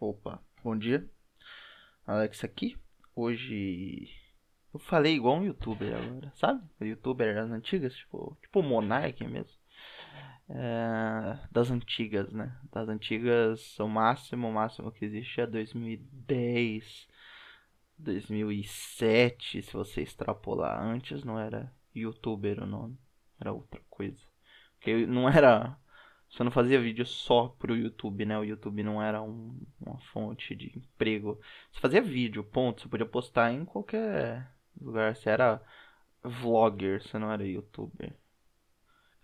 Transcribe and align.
Opa, 0.00 0.40
bom 0.62 0.78
dia. 0.78 1.10
Alex 2.06 2.44
aqui. 2.44 2.76
Hoje 3.16 4.08
eu 4.72 4.78
falei 4.78 5.16
igual 5.16 5.34
um 5.34 5.44
youtuber 5.44 5.92
agora, 5.92 6.32
sabe? 6.36 6.62
Youtuber 6.80 7.34
das 7.34 7.50
antigas, 7.50 7.96
tipo, 7.96 8.38
tipo 8.40 8.62
Monark 8.62 9.26
mesmo. 9.26 9.58
É, 10.48 11.48
das 11.50 11.72
antigas, 11.72 12.32
né? 12.32 12.56
Das 12.70 12.88
antigas, 12.88 13.76
o 13.80 13.88
máximo, 13.88 14.48
o 14.48 14.52
máximo 14.52 14.92
que 14.92 15.04
existe 15.04 15.40
é 15.40 15.48
2010, 15.48 17.08
2007, 17.98 19.62
se 19.62 19.72
você 19.72 20.02
extrapolar. 20.02 20.80
Antes 20.80 21.24
não 21.24 21.40
era 21.40 21.74
youtuber 21.92 22.62
o 22.62 22.66
nome, 22.66 22.96
era 23.40 23.52
outra 23.52 23.80
coisa. 23.90 24.22
Porque 24.76 25.06
não 25.06 25.28
era 25.28 25.76
você 26.30 26.44
não 26.44 26.50
fazia 26.50 26.80
vídeo 26.80 27.06
só 27.06 27.48
pro 27.48 27.76
YouTube, 27.76 28.24
né? 28.26 28.38
O 28.38 28.44
YouTube 28.44 28.82
não 28.82 29.02
era 29.02 29.22
um, 29.22 29.58
uma 29.80 29.98
fonte 30.12 30.54
de 30.54 30.76
emprego. 30.76 31.40
Você 31.72 31.80
fazia 31.80 32.02
vídeo, 32.02 32.44
ponto. 32.44 32.82
Você 32.82 32.88
podia 32.88 33.06
postar 33.06 33.52
em 33.52 33.64
qualquer 33.64 34.50
lugar. 34.80 35.14
Você 35.14 35.30
era 35.30 35.60
vlogger, 36.22 37.02
você 37.02 37.18
não 37.18 37.32
era 37.32 37.46
youtuber. 37.46 38.14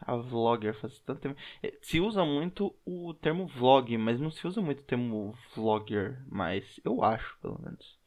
A 0.00 0.16
vlogger 0.16 0.74
faz 0.74 0.98
tanto 1.00 1.20
tempo. 1.20 1.40
É, 1.62 1.74
se 1.82 2.00
usa 2.00 2.24
muito 2.24 2.74
o 2.84 3.14
termo 3.14 3.46
vlog, 3.46 3.96
mas 3.98 4.20
não 4.20 4.30
se 4.30 4.46
usa 4.46 4.60
muito 4.60 4.80
o 4.80 4.84
termo 4.84 5.34
vlogger 5.54 6.22
mais. 6.28 6.80
Eu 6.84 7.04
acho, 7.04 7.38
pelo 7.40 7.60
menos. 7.62 7.98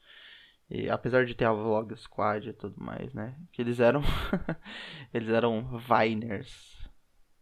E, 0.70 0.90
apesar 0.90 1.26
de 1.26 1.34
ter 1.34 1.46
a 1.46 1.54
Vlog 1.54 1.96
Squad 1.96 2.50
e 2.50 2.54
tudo 2.54 2.76
mais, 2.84 3.14
né? 3.14 3.36
Que 3.52 3.62
eles 3.62 3.80
eram. 3.80 4.02
eles 5.14 5.30
eram 5.30 5.78
Viners. 5.78 6.77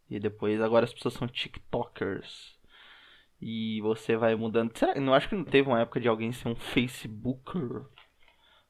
E 0.09 0.20
depois 0.20 0.62
agora 0.62 0.86
as 0.86 0.94
pessoas 0.94 1.16
são 1.16 1.27
TikTokers. 1.27 2.55
E 3.41 3.82
você 3.82 4.16
vai 4.16 4.36
mudando. 4.36 4.77
Será? 4.77 5.00
Não 5.00 5.13
acho 5.13 5.30
que 5.30 5.36
não 5.36 5.44
teve 5.44 5.68
uma 5.68 5.82
época 5.82 6.00
de 6.00 6.08
alguém 6.08 6.32
ser 6.32 6.48
um 6.48 6.55
Facebooker. 6.55 7.86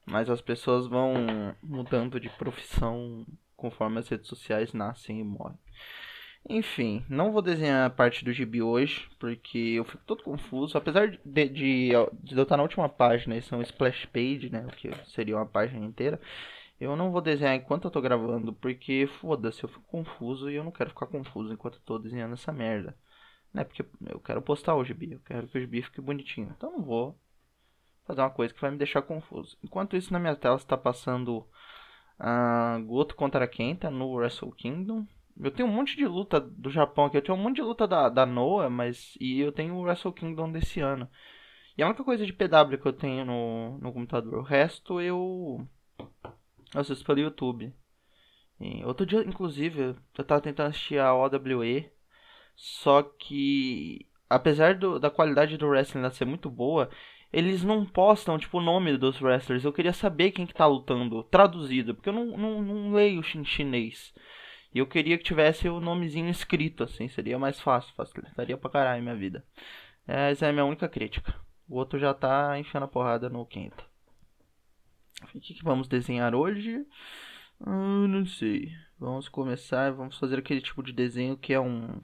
Mas 0.04 0.30
as 0.30 0.40
pessoas 0.40 0.86
vão 0.86 1.14
mudando 1.62 2.20
de 2.20 2.28
profissão 2.30 3.26
conforme 3.56 3.98
as 3.98 4.08
redes 4.08 4.28
sociais 4.28 4.72
nascem 4.72 5.20
e 5.20 5.24
morrem. 5.24 5.58
Enfim, 6.48 7.04
não 7.08 7.32
vou 7.32 7.42
desenhar 7.42 7.86
a 7.86 7.90
parte 7.90 8.24
do 8.24 8.32
gibi 8.32 8.62
hoje, 8.62 9.08
porque 9.18 9.58
eu 9.58 9.84
fico 9.84 10.04
todo 10.06 10.22
confuso. 10.22 10.78
Apesar 10.78 11.08
de, 11.08 11.18
de, 11.24 11.48
de 12.22 12.36
eu 12.36 12.42
estar 12.42 12.56
na 12.56 12.62
última 12.62 12.88
página, 12.88 13.36
isso 13.36 13.52
é 13.52 13.58
um 13.58 13.62
splash 13.62 14.06
page, 14.06 14.48
né? 14.50 14.64
O 14.64 14.76
que 14.76 14.90
seria 15.06 15.36
uma 15.36 15.46
página 15.46 15.84
inteira. 15.84 16.20
Eu 16.80 16.94
não 16.94 17.10
vou 17.10 17.22
desenhar 17.22 17.54
enquanto 17.54 17.86
eu 17.86 17.90
tô 17.90 18.00
gravando, 18.00 18.52
porque 18.52 19.06
foda-se, 19.20 19.62
eu 19.64 19.68
fico 19.68 19.84
confuso 19.86 20.50
e 20.50 20.56
eu 20.56 20.64
não 20.64 20.70
quero 20.70 20.90
ficar 20.90 21.06
confuso 21.06 21.52
enquanto 21.52 21.76
eu 21.76 21.80
tô 21.84 21.98
desenhando 21.98 22.34
essa 22.34 22.52
merda. 22.52 22.96
Né? 23.52 23.64
Porque 23.64 23.84
eu 24.06 24.20
quero 24.20 24.42
postar 24.42 24.74
o 24.74 24.84
gibi, 24.84 25.12
eu 25.12 25.20
quero 25.20 25.48
que 25.48 25.56
o 25.56 25.60
gibi 25.60 25.80
fique 25.82 26.00
bonitinho. 26.00 26.52
Então 26.54 26.70
não 26.70 26.82
vou 26.82 27.18
fazer 28.06 28.20
uma 28.20 28.30
coisa 28.30 28.52
que 28.52 28.60
vai 28.60 28.70
me 28.70 28.76
deixar 28.76 29.02
confuso. 29.02 29.56
Enquanto 29.62 29.96
isso, 29.96 30.12
na 30.12 30.18
minha 30.18 30.36
tela 30.36 30.56
está 30.56 30.76
passando 30.76 31.46
uh, 32.20 32.82
Goto 32.84 33.16
contra 33.16 33.48
Kenta 33.48 33.90
no 33.90 34.12
Wrestle 34.12 34.52
Kingdom. 34.52 35.06
Eu 35.38 35.50
tenho 35.50 35.68
um 35.68 35.72
monte 35.72 35.96
de 35.96 36.06
luta 36.06 36.40
do 36.40 36.70
Japão 36.70 37.06
aqui. 37.06 37.16
Eu 37.16 37.22
tenho 37.22 37.36
um 37.36 37.42
monte 37.42 37.56
de 37.56 37.62
luta 37.62 37.86
da, 37.86 38.08
da 38.08 38.26
Noah, 38.26 38.70
mas. 38.70 39.16
E 39.20 39.40
eu 39.40 39.52
tenho 39.52 39.74
o 39.74 39.82
Wrestle 39.82 40.12
Kingdom 40.12 40.50
desse 40.52 40.80
ano. 40.80 41.08
E 41.76 41.82
a 41.82 41.86
única 41.86 42.04
coisa 42.04 42.24
de 42.24 42.32
PW 42.32 42.78
que 42.80 42.86
eu 42.86 42.92
tenho 42.92 43.24
no, 43.24 43.78
no 43.78 43.92
computador. 43.92 44.38
O 44.38 44.42
resto 44.42 45.00
eu 45.00 45.66
eu 46.74 46.80
assisto 46.80 47.04
pelo 47.04 47.20
YouTube. 47.20 47.72
E 48.60 48.84
outro 48.84 49.04
dia, 49.04 49.20
inclusive, 49.20 49.96
eu 50.16 50.24
tava 50.24 50.40
tentando 50.40 50.68
assistir 50.68 50.98
a 50.98 51.14
OWE. 51.14 51.90
Só 52.54 53.02
que, 53.02 54.06
apesar 54.30 54.74
do, 54.74 54.98
da 54.98 55.10
qualidade 55.10 55.58
do 55.58 55.68
wrestling 55.68 56.08
ser 56.10 56.24
muito 56.24 56.50
boa, 56.50 56.88
eles 57.32 57.62
não 57.62 57.84
postam, 57.84 58.38
tipo, 58.38 58.58
o 58.58 58.62
nome 58.62 58.96
dos 58.96 59.20
wrestlers. 59.20 59.64
Eu 59.64 59.72
queria 59.72 59.92
saber 59.92 60.30
quem 60.30 60.46
que 60.46 60.54
tá 60.54 60.66
lutando, 60.66 61.22
traduzido, 61.24 61.94
porque 61.94 62.08
eu 62.08 62.14
não, 62.14 62.36
não, 62.36 62.62
não 62.62 62.92
leio 62.94 63.20
em 63.20 63.44
chinês. 63.44 64.14
E 64.74 64.78
eu 64.78 64.86
queria 64.86 65.18
que 65.18 65.24
tivesse 65.24 65.68
o 65.68 65.80
nomezinho 65.80 66.30
escrito, 66.30 66.82
assim, 66.82 67.08
seria 67.08 67.38
mais 67.38 67.60
fácil, 67.60 67.94
facilitaria 67.94 68.56
pra 68.56 68.70
caralho 68.70 69.02
minha 69.02 69.14
vida. 69.14 69.44
Essa 70.06 70.46
é 70.46 70.50
a 70.50 70.52
minha 70.52 70.64
única 70.64 70.88
crítica. 70.88 71.34
O 71.68 71.76
outro 71.76 71.98
já 71.98 72.14
tá 72.14 72.58
enfiando 72.58 72.84
a 72.84 72.88
porrada 72.88 73.28
no 73.28 73.44
quinto. 73.44 73.84
O 75.22 75.26
que, 75.40 75.54
que 75.54 75.64
vamos 75.64 75.88
desenhar 75.88 76.34
hoje? 76.34 76.86
Ah, 77.60 78.06
não 78.08 78.26
sei. 78.26 78.70
Vamos 78.98 79.28
começar, 79.28 79.92
vamos 79.92 80.18
fazer 80.18 80.38
aquele 80.38 80.60
tipo 80.60 80.82
de 80.82 80.92
desenho 80.92 81.36
que 81.36 81.52
é 81.52 81.60
um. 81.60 82.00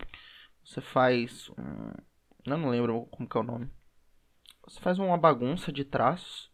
Você 0.64 0.80
faz 0.80 1.50
um. 1.50 1.92
Eu 2.46 2.58
não 2.58 2.70
lembro 2.70 3.06
como 3.10 3.28
que 3.28 3.36
é 3.36 3.40
o 3.40 3.44
nome. 3.44 3.70
Você 4.64 4.80
faz 4.80 4.98
uma 4.98 5.18
bagunça 5.18 5.72
de 5.72 5.84
traços. 5.84 6.50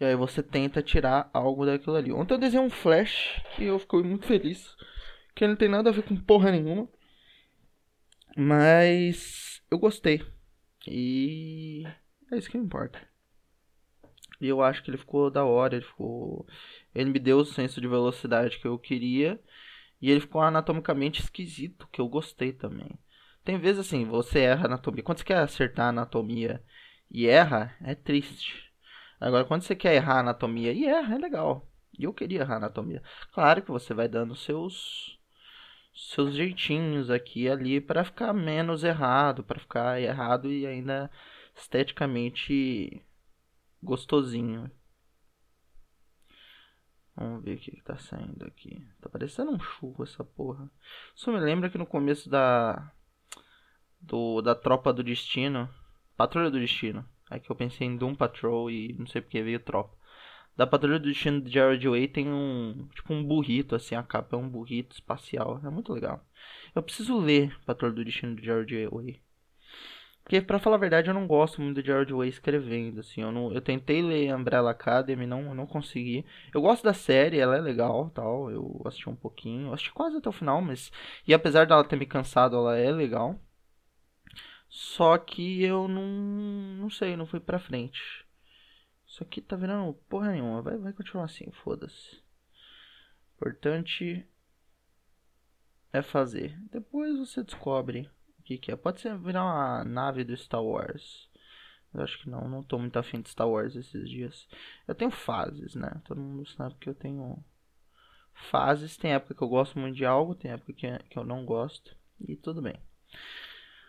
E 0.00 0.04
aí 0.04 0.16
você 0.16 0.42
tenta 0.42 0.82
tirar 0.82 1.30
algo 1.32 1.64
daquilo 1.64 1.96
ali. 1.96 2.12
Ontem 2.12 2.34
eu 2.34 2.38
desenhei 2.38 2.66
um 2.66 2.70
flash 2.70 3.40
que 3.54 3.64
eu 3.64 3.78
fiquei 3.78 4.02
muito 4.02 4.26
feliz. 4.26 4.76
Que 5.34 5.46
não 5.46 5.56
tem 5.56 5.68
nada 5.68 5.90
a 5.90 5.92
ver 5.92 6.02
com 6.02 6.16
porra 6.16 6.50
nenhuma. 6.50 6.88
Mas 8.36 9.62
eu 9.70 9.78
gostei. 9.78 10.24
E 10.86 11.84
é 12.32 12.36
isso 12.36 12.50
que 12.50 12.58
importa. 12.58 13.11
E 14.42 14.48
eu 14.48 14.60
acho 14.60 14.82
que 14.82 14.90
ele 14.90 14.98
ficou 14.98 15.30
da 15.30 15.44
hora, 15.44 15.76
ele 15.76 15.84
ficou. 15.84 16.44
Ele 16.92 17.10
me 17.10 17.18
deu 17.20 17.38
o 17.38 17.44
senso 17.44 17.80
de 17.80 17.86
velocidade 17.86 18.58
que 18.58 18.66
eu 18.66 18.76
queria. 18.76 19.40
E 20.00 20.10
ele 20.10 20.20
ficou 20.20 20.40
anatomicamente 20.40 21.20
esquisito, 21.22 21.88
que 21.92 22.00
eu 22.00 22.08
gostei 22.08 22.52
também. 22.52 22.90
Tem 23.44 23.56
vezes 23.56 23.86
assim, 23.86 24.04
você 24.04 24.40
erra 24.40 24.66
anatomia. 24.66 25.02
Quando 25.04 25.18
você 25.18 25.24
quer 25.24 25.38
acertar 25.38 25.88
anatomia 25.88 26.60
e 27.08 27.28
erra, 27.28 27.72
é 27.84 27.94
triste. 27.94 28.72
Agora, 29.20 29.44
quando 29.44 29.62
você 29.62 29.76
quer 29.76 29.94
errar 29.94 30.18
anatomia 30.18 30.72
e 30.72 30.86
erra, 30.86 31.14
é 31.14 31.18
legal. 31.18 31.68
E 31.96 32.02
eu 32.02 32.12
queria 32.12 32.40
errar 32.40 32.56
anatomia. 32.56 33.00
Claro 33.32 33.62
que 33.62 33.70
você 33.70 33.94
vai 33.94 34.08
dando 34.08 34.34
seus 34.34 35.18
seus 35.94 36.34
jeitinhos 36.34 37.10
aqui 37.10 37.42
e 37.42 37.50
ali 37.50 37.80
para 37.80 38.02
ficar 38.02 38.32
menos 38.32 38.82
errado, 38.82 39.44
para 39.44 39.60
ficar 39.60 40.00
errado 40.00 40.50
e 40.50 40.66
ainda 40.66 41.10
esteticamente 41.54 43.02
gostosinho. 43.82 44.70
Vamos 47.14 47.44
ver 47.44 47.56
o 47.56 47.58
que, 47.58 47.72
que 47.72 47.82
tá 47.82 47.96
saindo 47.98 48.44
aqui. 48.46 48.86
Tá 49.00 49.08
parecendo 49.08 49.50
um 49.50 49.60
churro 49.60 50.02
essa 50.02 50.24
porra. 50.24 50.70
Isso 51.14 51.30
me 51.30 51.38
lembra 51.38 51.68
que 51.68 51.78
no 51.78 51.86
começo 51.86 52.30
da. 52.30 52.90
Do, 54.00 54.40
da 54.40 54.54
Tropa 54.54 54.92
do 54.92 55.02
Destino. 55.02 55.68
Patrulha 56.16 56.50
do 56.50 56.58
Destino. 56.58 57.06
Aí 57.30 57.40
que 57.40 57.50
eu 57.50 57.56
pensei 57.56 57.86
em 57.86 57.96
Doom 57.96 58.14
Patrol 58.14 58.70
e 58.70 58.94
não 58.94 59.06
sei 59.06 59.20
porque 59.20 59.42
veio 59.42 59.60
Tropa. 59.60 59.96
Da 60.56 60.66
Patrulha 60.66 60.98
do 60.98 61.08
Destino 61.08 61.40
de 61.40 61.50
Jared 61.50 61.86
Way 61.86 62.08
tem 62.08 62.28
um. 62.28 62.88
Tipo 62.94 63.12
um 63.12 63.24
burrito, 63.24 63.74
assim. 63.74 63.94
A 63.94 64.02
capa 64.02 64.36
é 64.36 64.38
um 64.38 64.48
burrito 64.48 64.94
espacial. 64.94 65.60
É 65.64 65.70
muito 65.70 65.92
legal. 65.92 66.24
Eu 66.74 66.82
preciso 66.82 67.18
ler 67.18 67.58
Patrulha 67.64 67.94
do 67.94 68.04
Destino 68.04 68.36
de 68.36 68.44
Jared 68.44 68.88
Way. 68.88 69.22
Porque, 70.32 70.46
pra 70.46 70.58
falar 70.58 70.76
a 70.76 70.78
verdade, 70.78 71.10
eu 71.10 71.14
não 71.14 71.26
gosto 71.26 71.60
muito 71.60 71.82
de 71.82 71.86
George 71.86 72.14
Way 72.14 72.30
escrevendo, 72.30 73.00
assim. 73.00 73.20
Eu, 73.20 73.30
não, 73.30 73.52
eu 73.52 73.60
tentei 73.60 74.00
ler 74.00 74.34
Umbrella 74.34 74.70
Academy, 74.70 75.26
não, 75.26 75.54
não 75.54 75.66
consegui. 75.66 76.24
Eu 76.54 76.62
gosto 76.62 76.82
da 76.84 76.94
série, 76.94 77.38
ela 77.38 77.54
é 77.54 77.60
legal, 77.60 78.08
tal. 78.08 78.50
Eu 78.50 78.80
assisti 78.86 79.10
um 79.10 79.14
pouquinho, 79.14 79.66
eu 79.66 79.74
assisti 79.74 79.92
quase 79.92 80.16
até 80.16 80.30
o 80.30 80.32
final, 80.32 80.62
mas... 80.62 80.90
E 81.28 81.34
apesar 81.34 81.66
dela 81.66 81.84
ter 81.84 81.96
me 81.96 82.06
cansado, 82.06 82.56
ela 82.56 82.78
é 82.78 82.90
legal. 82.90 83.38
Só 84.70 85.18
que 85.18 85.62
eu 85.62 85.86
não... 85.86 86.02
Não 86.80 86.88
sei, 86.88 87.14
não 87.14 87.26
fui 87.26 87.38
pra 87.38 87.58
frente. 87.58 88.00
Isso 89.06 89.22
aqui 89.22 89.42
tá 89.42 89.54
virando 89.54 89.92
porra 90.08 90.32
nenhuma. 90.32 90.62
Vai, 90.62 90.78
vai 90.78 90.94
continuar 90.94 91.26
assim, 91.26 91.50
foda-se. 91.62 92.22
Importante 93.36 94.26
é 95.92 96.00
fazer. 96.00 96.58
Depois 96.70 97.18
você 97.18 97.44
descobre 97.44 98.08
o 98.42 98.44
que, 98.44 98.58
que 98.58 98.72
é? 98.72 98.76
Pode 98.76 99.00
ser 99.00 99.16
virar 99.16 99.44
uma 99.44 99.84
nave 99.84 100.24
do 100.24 100.36
Star 100.36 100.62
Wars. 100.62 101.30
Eu 101.94 102.02
acho 102.02 102.18
que 102.18 102.28
não, 102.28 102.48
não 102.48 102.62
tô 102.62 102.76
muito 102.78 102.98
afim 102.98 103.20
de 103.20 103.28
Star 103.28 103.48
Wars 103.48 103.76
esses 103.76 104.08
dias. 104.10 104.48
Eu 104.86 104.94
tenho 104.94 105.10
fases, 105.10 105.74
né? 105.76 106.02
Todo 106.04 106.20
mundo 106.20 106.46
sabe 106.48 106.74
que 106.80 106.88
eu 106.88 106.94
tenho 106.94 107.38
fases. 108.50 108.96
Tem 108.96 109.12
época 109.12 109.34
que 109.34 109.42
eu 109.42 109.48
gosto 109.48 109.78
muito 109.78 109.96
de 109.96 110.04
algo, 110.04 110.34
tem 110.34 110.50
época 110.50 110.72
que, 110.72 110.98
que 111.08 111.18
eu 111.18 111.24
não 111.24 111.44
gosto. 111.44 111.96
E 112.20 112.34
tudo 112.34 112.60
bem. 112.60 112.74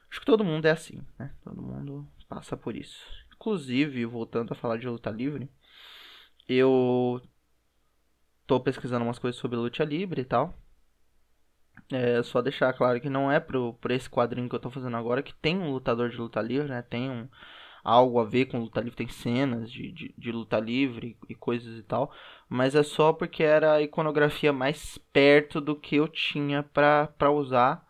Acho 0.10 0.20
que 0.20 0.26
todo 0.26 0.44
mundo 0.44 0.66
é 0.68 0.72
assim, 0.72 1.02
né? 1.18 1.34
Todo 1.44 1.62
mundo 1.62 2.08
passa 2.30 2.56
por 2.56 2.76
isso. 2.76 3.04
Inclusive, 3.34 4.06
voltando 4.06 4.52
a 4.52 4.56
falar 4.56 4.78
de 4.78 4.88
luta 4.88 5.10
livre, 5.10 5.50
eu 6.48 7.20
tô 8.46 8.60
pesquisando 8.60 9.04
umas 9.04 9.18
coisas 9.18 9.40
sobre 9.42 9.58
luta 9.58 9.84
livre 9.84 10.22
e 10.22 10.26
tal. 10.26 10.56
É 11.92 12.24
só 12.24 12.42
deixar 12.42 12.74
claro 12.74 13.00
que 13.02 13.10
não 13.10 13.32
é 13.32 13.40
pro, 13.40 13.74
por 13.76 13.92
esse 13.92 14.10
quadrinho 14.10 14.50
que 14.50 14.56
eu 14.56 14.60
tô 14.60 14.70
fazendo 14.72 14.98
agora 14.98 15.22
que 15.24 15.34
tem 15.36 15.58
um 15.60 15.72
lutador 15.72 16.10
de 16.10 16.18
luta 16.18 16.42
livre, 16.42 16.70
né? 16.70 16.82
Tem 16.82 17.10
um, 17.10 17.28
algo 17.84 18.20
a 18.20 18.24
ver 18.26 18.46
com 18.46 18.60
luta 18.60 18.80
livre, 18.82 18.96
tem 18.98 19.08
cenas 19.10 19.72
de, 19.72 19.92
de, 19.92 20.14
de 20.18 20.32
luta 20.32 20.60
livre 20.60 21.18
e 21.30 21.36
coisas 21.36 21.78
e 21.78 21.84
tal. 21.84 22.12
Mas 22.50 22.76
é 22.76 22.84
só 22.84 23.14
porque 23.14 23.44
era 23.44 23.74
a 23.74 23.82
iconografia 23.82 24.54
mais 24.54 24.98
perto 25.12 25.60
do 25.62 25.76
que 25.76 25.96
eu 25.98 26.08
tinha 26.08 26.64
pra, 26.64 27.08
pra 27.18 27.32
usar 27.32 27.86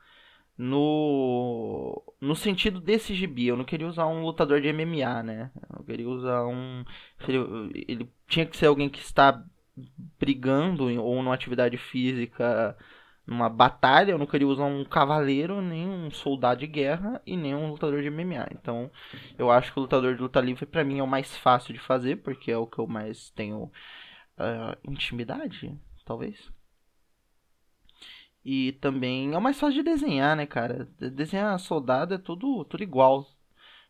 no 0.58 2.02
no 2.22 2.36
sentido 2.36 2.80
desse 2.80 3.14
gibi, 3.16 3.48
eu 3.48 3.58
não 3.58 3.66
queria 3.66 3.88
usar 3.88 4.08
um 4.08 4.24
lutador 4.24 4.62
de 4.62 4.68
MMA, 4.70 5.24
né? 5.24 5.52
Eu 5.78 5.84
queria 5.84 6.08
usar 6.10 6.46
um 6.46 6.84
ele, 7.28 7.86
ele 7.88 8.10
tinha 8.28 8.46
que 8.46 8.56
ser 8.58 8.68
alguém 8.68 8.90
que 8.90 9.00
está 9.00 9.44
brigando 10.20 10.84
ou 11.02 11.22
numa 11.24 11.34
atividade 11.34 11.78
física, 11.78 12.78
numa 13.26 13.50
batalha, 13.50 14.12
eu 14.12 14.18
não 14.18 14.26
queria 14.26 14.48
usar 14.48 14.66
um 14.66 14.84
cavaleiro, 14.84 15.62
nem 15.62 15.88
um 15.88 16.12
soldado 16.12 16.60
de 16.60 16.68
guerra 16.68 17.22
e 17.26 17.38
nem 17.38 17.56
um 17.56 17.70
lutador 17.72 18.02
de 18.02 18.10
MMA. 18.10 18.48
Então, 18.52 18.92
eu 19.38 19.50
acho 19.50 19.72
que 19.72 19.80
o 19.80 19.82
lutador 19.82 20.16
de 20.16 20.22
luta 20.22 20.42
livre 20.42 20.66
para 20.66 20.84
mim 20.84 21.00
é 21.00 21.04
o 21.04 21.08
mais 21.08 21.36
fácil 21.38 21.74
de 21.74 21.80
fazer, 21.80 22.18
porque 22.18 22.52
é 22.52 22.58
o 22.58 22.68
que 22.68 22.80
eu 22.80 22.88
mais 22.88 23.30
tenho 23.32 23.64
uh, 24.38 24.78
intimidade, 24.84 25.78
talvez. 26.06 26.52
E 28.44 28.74
também 28.74 29.34
é 29.34 29.38
o 29.38 29.42
mais 29.42 29.58
fácil 29.60 29.84
de 29.84 29.90
desenhar, 29.90 30.36
né, 30.36 30.46
cara? 30.46 30.86
Desenhar 31.00 31.58
soldado 31.60 32.14
é 32.14 32.18
tudo, 32.18 32.66
tudo 32.66 32.84
igual. 32.84 33.26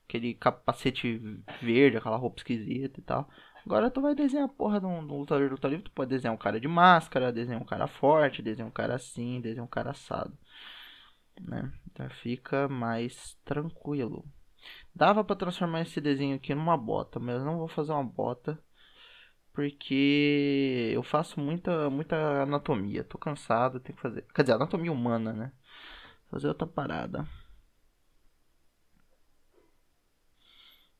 Aquele 0.08 0.36
capacete 0.36 1.18
verde, 1.62 1.98
aquela 1.98 2.18
roupa 2.18 2.38
esquisita 2.38 3.00
e 3.00 3.04
tal. 3.04 3.28
Agora 3.65 3.89
tu 3.89 4.01
vai 4.01 4.13
desenhar 4.13 4.45
a 4.45 4.50
porra 4.50 4.80
de 4.80 4.86
um, 4.86 5.06
de 5.06 5.13
um 5.13 5.19
lutador 5.19 5.45
de 5.45 5.51
luta 5.51 5.68
livre, 5.68 5.86
tu 5.86 5.92
pode 5.92 6.10
desenhar 6.10 6.33
um 6.33 6.38
cara 6.38 6.60
de 6.60 6.68
máscara, 6.68 7.31
desenhar 7.31 7.62
um 7.62 7.65
cara 7.65 7.88
forte, 7.88 8.42
desenhar 8.42 8.68
um 8.68 8.71
cara 8.71 8.95
assim, 8.95 9.39
desenhar 9.42 9.65
um 9.65 9.69
cara 9.69 9.92
assado. 9.92 10.38
Né? 11.42 11.71
Então 11.92 12.10
fica 12.10 12.68
mais 12.68 13.36
tranquilo. 13.45 14.25
Dava 14.95 15.24
para 15.24 15.36
transformar 15.36 15.81
esse 15.81 16.00
desenho 16.01 16.36
aqui 16.36 16.54
numa 16.56 16.77
bota, 16.77 17.19
mas 17.19 17.36
eu 17.38 17.45
não 17.45 17.57
vou 17.57 17.68
fazer 17.68 17.92
uma 17.92 18.04
bota 18.04 18.60
porque 19.54 20.92
eu 20.94 21.04
faço 21.04 21.39
muita 21.39 21.89
muita 21.89 22.15
anatomia. 22.44 23.04
Tô 23.04 23.18
cansado, 23.18 23.80
tenho 23.80 23.95
que 23.95 24.01
fazer. 24.01 24.24
Quer 24.33 24.44
dizer, 24.44 24.54
anatomia 24.56 24.92
humana, 24.92 25.33
né? 25.33 25.54
Fazer 26.30 26.48
outra 26.48 26.68
parada. 26.68 27.27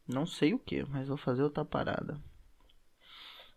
Não 0.08 0.26
sei 0.26 0.54
o 0.54 0.60
que, 0.60 0.84
mas 0.86 1.08
vou 1.08 1.18
fazer 1.18 1.44
outra 1.44 1.66
parada. 1.66 2.20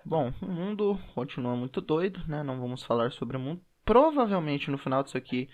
Bom, 0.08 0.32
o 0.40 0.46
mundo 0.46 1.00
continua 1.16 1.56
muito 1.56 1.80
doido, 1.80 2.22
né? 2.28 2.40
Não 2.44 2.60
vamos 2.60 2.84
falar 2.84 3.10
sobre 3.10 3.36
o 3.36 3.40
mundo. 3.40 3.60
Provavelmente 3.84 4.70
no 4.70 4.78
final 4.78 5.02
disso 5.02 5.16
aqui 5.16 5.48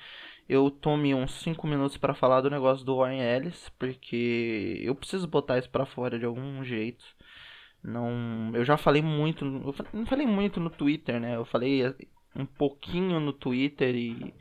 eu 0.46 0.70
tome 0.70 1.14
uns 1.14 1.32
5 1.42 1.66
minutos 1.66 1.96
para 1.96 2.14
falar 2.14 2.42
do 2.42 2.50
negócio 2.50 2.84
do 2.84 2.96
Warren 2.98 3.22
Ellis, 3.22 3.70
porque 3.78 4.78
eu 4.82 4.94
preciso 4.94 5.26
botar 5.26 5.58
isso 5.58 5.70
para 5.70 5.86
fora 5.86 6.18
de 6.18 6.26
algum 6.26 6.62
jeito. 6.62 7.02
Não, 7.82 8.50
eu 8.54 8.62
já 8.64 8.76
falei 8.76 9.00
muito, 9.02 9.44
eu 9.44 9.74
não 9.94 10.06
falei 10.06 10.26
muito 10.26 10.60
no 10.60 10.68
Twitter, 10.70 11.18
né? 11.18 11.36
Eu 11.36 11.46
falei 11.46 11.82
um 12.36 12.44
pouquinho 12.44 13.20
no 13.20 13.32
Twitter 13.32 13.94
e, 13.96 14.34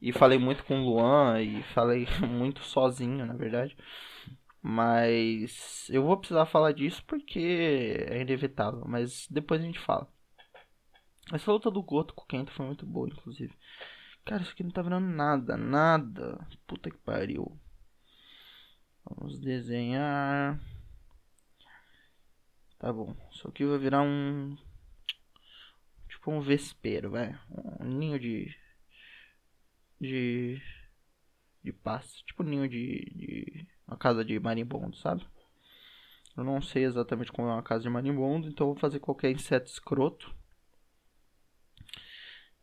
e 0.00 0.12
falei 0.12 0.38
muito 0.38 0.64
com 0.64 0.80
o 0.80 0.84
Luan 0.86 1.42
e 1.42 1.62
falei 1.74 2.06
muito 2.26 2.62
sozinho, 2.64 3.26
na 3.26 3.34
verdade. 3.34 3.76
Mas 4.62 5.88
eu 5.90 6.04
vou 6.04 6.16
precisar 6.16 6.46
falar 6.46 6.72
disso 6.72 7.04
porque 7.04 7.40
é 8.08 8.20
inevitável. 8.20 8.84
Mas 8.86 9.26
depois 9.28 9.60
a 9.60 9.64
gente 9.64 9.80
fala. 9.80 10.08
Essa 11.32 11.50
luta 11.50 11.70
do 11.70 11.82
Goto 11.82 12.14
com 12.14 12.22
o 12.22 12.26
Kenta 12.26 12.52
foi 12.52 12.66
muito 12.66 12.86
boa, 12.86 13.08
inclusive. 13.08 13.52
Cara, 14.24 14.42
isso 14.42 14.52
aqui 14.52 14.62
não 14.62 14.70
tá 14.70 14.82
virando 14.82 15.08
nada, 15.08 15.56
nada. 15.56 16.46
Puta 16.66 16.90
que 16.90 16.98
pariu. 16.98 17.58
Vamos 19.04 19.40
desenhar. 19.40 20.60
Tá 22.78 22.92
bom. 22.92 23.16
Isso 23.32 23.48
aqui 23.48 23.64
vai 23.64 23.78
virar 23.78 24.02
um. 24.02 24.56
Tipo 26.08 26.30
um 26.30 26.40
vespeiro, 26.40 27.10
vai. 27.10 27.36
Um 27.80 27.98
ninho 27.98 28.18
de. 28.18 28.54
De. 30.00 30.62
De 31.64 31.72
passo. 31.72 32.24
Tipo 32.26 32.44
um 32.44 32.46
ninho 32.46 32.68
de, 32.68 33.04
de 33.16 33.71
uma 33.92 33.98
casa 33.98 34.24
de 34.24 34.38
marimbondo, 34.40 34.96
sabe? 34.96 35.24
Eu 36.36 36.42
não 36.44 36.62
sei 36.62 36.84
exatamente 36.84 37.30
como 37.30 37.48
é 37.48 37.52
uma 37.52 37.62
casa 37.62 37.82
de 37.82 37.90
marimbondo, 37.90 38.48
então 38.48 38.68
eu 38.68 38.72
vou 38.72 38.80
fazer 38.80 38.98
qualquer 38.98 39.30
inseto 39.30 39.70
escroto. 39.70 40.34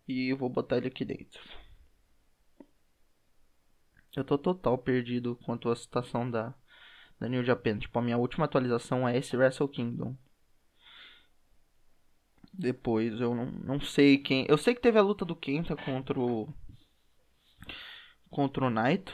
E 0.08 0.34
vou 0.34 0.50
botar 0.50 0.78
ele 0.78 0.88
aqui 0.88 1.06
dentro. 1.06 1.40
Eu 4.16 4.24
tô 4.24 4.40
total 4.40 4.76
perdido 4.78 5.36
quanto 5.46 5.70
à 5.70 5.76
situação 5.76 6.30
da, 6.30 6.54
da 7.20 7.30
New 7.30 7.44
Japan. 7.44 7.78
Tipo, 7.78 8.00
a 8.00 8.02
minha 8.02 8.18
última 8.18 8.46
atualização 8.46 9.08
é 9.08 9.16
esse 9.16 9.38
Wrestle 9.38 9.70
Kingdom. 9.70 10.18
Depois 12.52 13.22
eu 13.22 13.36
não, 13.36 13.46
não 13.46 13.80
sei 13.80 14.18
quem. 14.18 14.48
Eu 14.50 14.58
sei 14.58 14.74
que 14.74 14.82
teve 14.82 14.98
a 14.98 15.04
luta 15.04 15.24
do 15.24 15.36
Kenta 15.36 15.76
contra 15.76 16.20
o. 16.20 16.52
Contra 18.32 18.66
o 18.66 18.70
Naito 18.70 19.14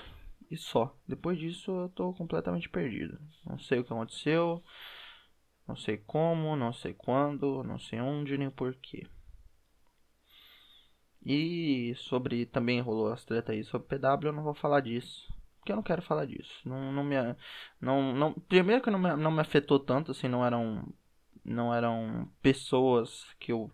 e 0.49 0.57
só. 0.57 0.95
Depois 1.07 1.37
disso 1.37 1.71
eu 1.71 1.89
tô 1.89 2.13
completamente 2.13 2.69
perdido. 2.69 3.19
Não 3.45 3.57
sei 3.59 3.79
o 3.79 3.83
que 3.83 3.93
aconteceu, 3.93 4.63
não 5.67 5.75
sei 5.75 5.97
como, 5.97 6.55
não 6.55 6.73
sei 6.73 6.93
quando, 6.93 7.63
não 7.63 7.79
sei 7.79 7.99
onde 7.99 8.37
nem 8.37 8.49
porquê. 8.49 9.07
E 11.25 11.93
sobre 11.97 12.45
também 12.45 12.79
rolou 12.81 13.11
as 13.11 13.25
treta 13.25 13.51
aí 13.51 13.63
sobre 13.63 13.87
PW, 13.87 14.27
eu 14.27 14.33
não 14.33 14.43
vou 14.43 14.53
falar 14.53 14.81
disso. 14.81 15.33
Porque 15.57 15.71
eu 15.71 15.75
não 15.75 15.83
quero 15.83 16.01
falar 16.03 16.25
disso. 16.25 16.61
Não, 16.63 16.91
não 16.91 17.03
me 17.03 17.15
não, 17.81 18.13
não 18.13 18.33
primeiro 18.33 18.83
que 18.83 18.91
não 18.91 18.99
me, 18.99 19.15
não 19.15 19.31
me 19.31 19.41
afetou 19.41 19.79
tanto 19.79 20.11
assim, 20.11 20.27
não 20.27 20.45
eram 20.45 20.87
não 21.43 21.73
eram 21.73 22.29
pessoas 22.41 23.25
que 23.39 23.51
eu 23.51 23.71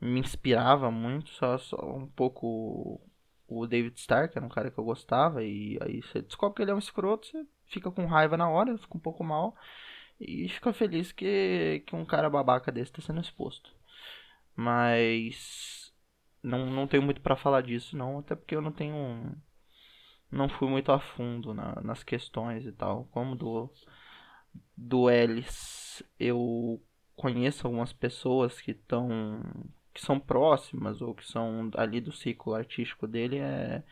me 0.00 0.20
inspirava 0.20 0.90
muito, 0.90 1.30
só, 1.30 1.58
só 1.58 1.76
um 1.96 2.06
pouco 2.06 3.00
o 3.50 3.66
David 3.66 3.98
Stark, 3.98 4.36
era 4.36 4.46
um 4.46 4.48
cara 4.48 4.70
que 4.70 4.78
eu 4.78 4.84
gostava, 4.84 5.42
e 5.44 5.78
aí 5.82 6.02
você 6.02 6.22
descobre 6.22 6.56
que 6.56 6.62
ele 6.62 6.70
é 6.70 6.74
um 6.74 6.78
escroto, 6.78 7.26
você 7.26 7.46
fica 7.66 7.90
com 7.90 8.06
raiva 8.06 8.36
na 8.36 8.48
hora, 8.48 8.78
fica 8.78 8.96
um 8.96 9.00
pouco 9.00 9.24
mal, 9.24 9.56
e 10.20 10.48
fica 10.48 10.72
feliz 10.72 11.12
que, 11.12 11.82
que 11.86 11.96
um 11.96 12.04
cara 12.04 12.30
babaca 12.30 12.70
desse 12.70 12.92
tá 12.92 13.02
sendo 13.02 13.20
exposto. 13.20 13.74
Mas 14.54 15.92
não, 16.42 16.66
não 16.66 16.86
tenho 16.86 17.02
muito 17.02 17.20
para 17.20 17.36
falar 17.36 17.62
disso, 17.62 17.96
não, 17.96 18.18
até 18.18 18.34
porque 18.34 18.54
eu 18.54 18.62
não 18.62 18.72
tenho. 18.72 19.34
Não 20.30 20.48
fui 20.48 20.68
muito 20.68 20.92
a 20.92 21.00
fundo 21.00 21.52
na, 21.52 21.80
nas 21.82 22.04
questões 22.04 22.64
e 22.64 22.72
tal. 22.72 23.06
Como 23.10 23.34
do, 23.34 23.70
do 24.76 25.10
Ellis, 25.10 26.02
eu 26.18 26.80
conheço 27.16 27.66
algumas 27.66 27.92
pessoas 27.92 28.60
que 28.60 28.70
estão 28.70 29.42
que 29.92 30.00
são 30.00 30.18
próximas 30.20 31.02
ou 31.02 31.14
que 31.14 31.26
são 31.26 31.70
ali 31.74 32.00
do 32.00 32.12
ciclo 32.12 32.54
artístico 32.54 33.06
dele 33.06 33.38
é, 33.38 33.82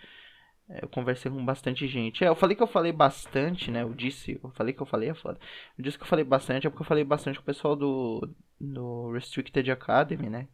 é, 0.68 0.84
eu 0.84 0.88
conversei 0.88 1.30
com 1.30 1.44
bastante 1.44 1.86
gente. 1.88 2.24
É, 2.24 2.28
eu 2.28 2.34
falei 2.36 2.56
que 2.56 2.62
eu 2.62 2.66
falei 2.66 2.92
bastante, 2.92 3.70
né? 3.70 3.82
Eu 3.82 3.94
disse, 3.94 4.38
eu 4.42 4.50
falei 4.50 4.72
que 4.74 4.82
eu 4.82 4.86
falei, 4.86 5.10
é 5.10 5.14
foda. 5.14 5.38
Eu 5.76 5.84
disse 5.84 5.96
que 5.96 6.04
eu 6.04 6.08
falei 6.08 6.24
bastante, 6.24 6.66
é 6.66 6.70
porque 6.70 6.82
eu 6.82 6.86
falei 6.86 7.04
bastante 7.04 7.38
com 7.38 7.42
o 7.42 7.46
pessoal 7.46 7.74
do, 7.74 8.28
do 8.60 9.12
Restricted 9.12 9.70
Academy, 9.70 10.28
né? 10.28 10.48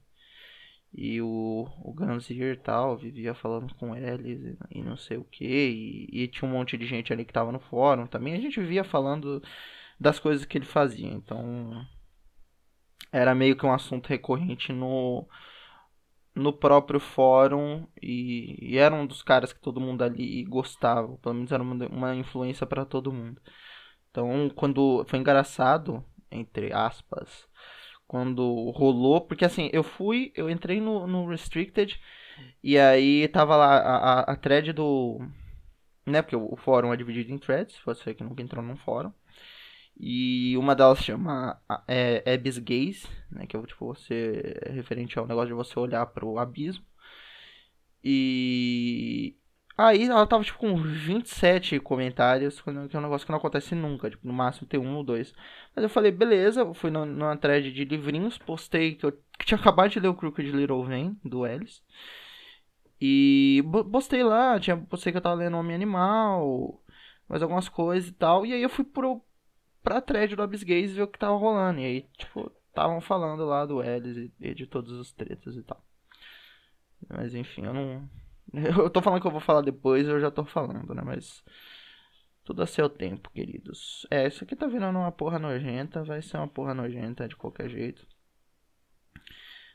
E 0.97 1.21
o, 1.21 1.69
o 1.83 1.93
Ganzir 1.93 2.55
e 2.55 2.57
tal, 2.57 2.97
vivia 2.97 3.35
falando 3.35 3.75
com 3.75 3.97
eles 3.97 4.57
e, 4.71 4.79
e 4.79 4.83
não 4.83 4.97
sei 4.97 5.17
o 5.17 5.25
que. 5.25 6.09
E, 6.13 6.29
tinha 6.29 6.49
um 6.49 6.53
monte 6.53 6.77
de 6.79 6.87
gente 6.87 7.13
ali 7.13 7.25
que 7.25 7.33
tava 7.33 7.51
no 7.51 7.59
fórum 7.59 8.07
também. 8.07 8.35
A 8.35 8.41
gente 8.41 8.61
vivia 8.61 8.85
falando 8.85 9.43
das 9.99 10.21
coisas 10.21 10.45
que 10.45 10.57
ele 10.59 10.65
fazia. 10.65 11.09
Então, 11.09 11.85
era 13.15 13.35
meio 13.35 13.57
que 13.57 13.65
um 13.65 13.73
assunto 13.73 14.09
recorrente 14.09 14.73
no, 14.73 15.27
no 16.35 16.53
próprio 16.53 16.99
fórum 16.99 17.87
e, 18.03 18.73
e 18.73 18.77
era 18.77 18.95
um 18.95 19.07
dos 19.07 19.23
caras 19.23 19.53
que 19.53 19.61
todo 19.61 19.81
mundo 19.81 20.03
ali 20.03 20.45
gostava, 20.45 21.17
pelo 21.19 21.35
menos 21.37 21.53
era 21.53 21.63
uma, 21.63 21.87
uma 21.87 22.15
influência 22.17 22.67
para 22.67 22.85
todo 22.85 23.13
mundo. 23.13 23.41
Então, 24.11 24.51
quando 24.51 25.05
foi 25.09 25.21
engraçado, 25.21 26.05
entre 26.31 26.73
aspas, 26.73 27.49
quando 28.07 28.71
rolou, 28.73 29.21
porque 29.21 29.45
assim, 29.45 29.71
eu 29.73 29.85
fui, 29.85 30.33
eu 30.35 30.51
entrei 30.51 30.81
no, 30.81 31.07
no 31.07 31.29
Restricted 31.29 32.01
e 32.63 32.79
aí 32.79 33.29
tava 33.29 33.57
lá 33.57 33.77
a, 33.77 33.97
a, 33.97 34.33
a 34.33 34.37
thread 34.37 34.73
do. 34.73 35.21
Né, 36.07 36.21
porque 36.21 36.37
o, 36.37 36.53
o 36.53 36.57
fórum 36.57 36.93
é 36.93 36.97
dividido 36.97 37.33
em 37.33 37.39
threads, 37.39 37.81
você 37.87 38.13
que 38.15 38.25
nunca 38.25 38.43
entrou 38.43 38.63
num 38.65 38.77
fórum. 38.77 39.13
E 39.97 40.57
uma 40.57 40.75
delas 40.75 40.99
chama 40.99 41.61
é, 41.87 42.35
Abyss 42.35 42.59
Gaze, 42.59 43.07
né? 43.31 43.47
Que 43.47 43.57
é 43.57 43.63
tipo, 43.63 43.87
você, 43.87 44.59
é 44.63 44.73
referente 44.73 45.19
ao 45.19 45.27
negócio 45.27 45.49
de 45.49 45.55
você 45.55 45.79
olhar 45.79 46.05
pro 46.07 46.39
abismo. 46.39 46.85
E 48.03 49.37
aí 49.79 50.05
ela 50.05 50.27
tava 50.27 50.45
tipo 50.45 50.59
com 50.59 50.77
27 50.77 51.81
comentários, 51.81 52.61
que 52.61 52.71
é 52.71 52.73
um 52.73 53.03
negócio 53.03 53.25
que 53.25 53.33
não 53.33 53.39
acontece 53.39 53.75
nunca, 53.75 54.11
tipo, 54.11 54.27
no 54.27 54.33
máximo 54.33 54.69
tem 54.69 54.79
um 54.81 54.97
ou 54.97 55.05
dois. 55.05 55.33
Mas 55.75 55.83
eu 55.85 55.89
falei, 55.89 56.13
beleza, 56.13 56.75
fui 56.75 56.91
no, 56.91 57.07
numa 57.07 57.37
thread 57.37 57.73
de 57.73 57.85
livrinhos, 57.85 58.37
postei 58.39 58.95
que 58.95 59.07
eu 59.07 59.13
que 59.39 59.47
tinha 59.47 59.59
acabado 59.59 59.91
de 59.91 60.01
ler 60.01 60.09
o 60.09 60.15
Crooked 60.15 60.51
Little 60.51 60.85
Vane, 60.85 61.17
do 61.25 61.47
Ellis. 61.47 61.83
E 63.01 63.63
postei 63.91 64.23
lá, 64.23 64.59
tinha, 64.61 64.77
postei 64.77 65.13
que 65.13 65.19
eu 65.19 65.23
tava 65.23 65.35
lendo 65.37 65.57
Homem 65.57 65.75
Animal, 65.75 66.81
mais 67.29 67.43
algumas 67.43 67.69
coisas 67.69 68.09
e 68.11 68.13
tal. 68.13 68.47
E 68.47 68.53
aí 68.53 68.63
eu 68.63 68.69
fui 68.69 68.85
pro, 68.85 69.23
pra 69.85 70.01
thread 70.01 70.35
do 70.35 70.49
Gaze 70.49 70.89
ver 70.89 71.03
o 71.03 71.07
que 71.07 71.19
tava 71.19 71.37
rolando. 71.37 71.79
E 71.79 71.85
aí, 71.85 72.03
tipo, 72.19 72.51
estavam 72.69 73.01
falando 73.01 73.45
lá 73.45 73.65
do 73.65 73.81
Ellis 73.81 74.33
e, 74.41 74.55
de 74.55 74.67
todos 74.67 74.93
os 74.99 75.13
tretas 75.13 75.55
e 75.57 75.63
tal. 75.63 75.81
Mas 77.09 77.35
enfim, 77.35 77.67
eu 77.67 77.75
não, 77.75 78.09
Eu 78.53 78.91
tô 78.91 79.03
falando 79.03 79.21
que 79.21 79.27
eu 79.27 79.33
vou 79.33 79.41
falar 79.41 79.63
depois, 79.63 80.07
eu 80.07 80.21
já 80.21 80.31
tô 80.31 80.45
falando, 80.45 80.95
né? 80.95 81.03
Mas. 81.05 81.45
Tudo 82.45 82.63
a 82.63 82.67
seu 82.67 82.91
tempo, 82.91 83.31
queridos. 83.31 84.07
É, 84.11 84.27
isso 84.27 84.45
aqui 84.45 84.55
tá 84.55 84.67
virando 84.67 84.99
uma 84.99 85.11
porra 85.11 85.39
nojenta. 85.39 86.05
Vai 86.05 86.21
ser 86.21 86.37
uma 86.37 86.47
porra 86.47 86.75
nojenta 86.75 87.27
de 87.27 87.35
qualquer 87.35 87.71
jeito. 87.71 88.07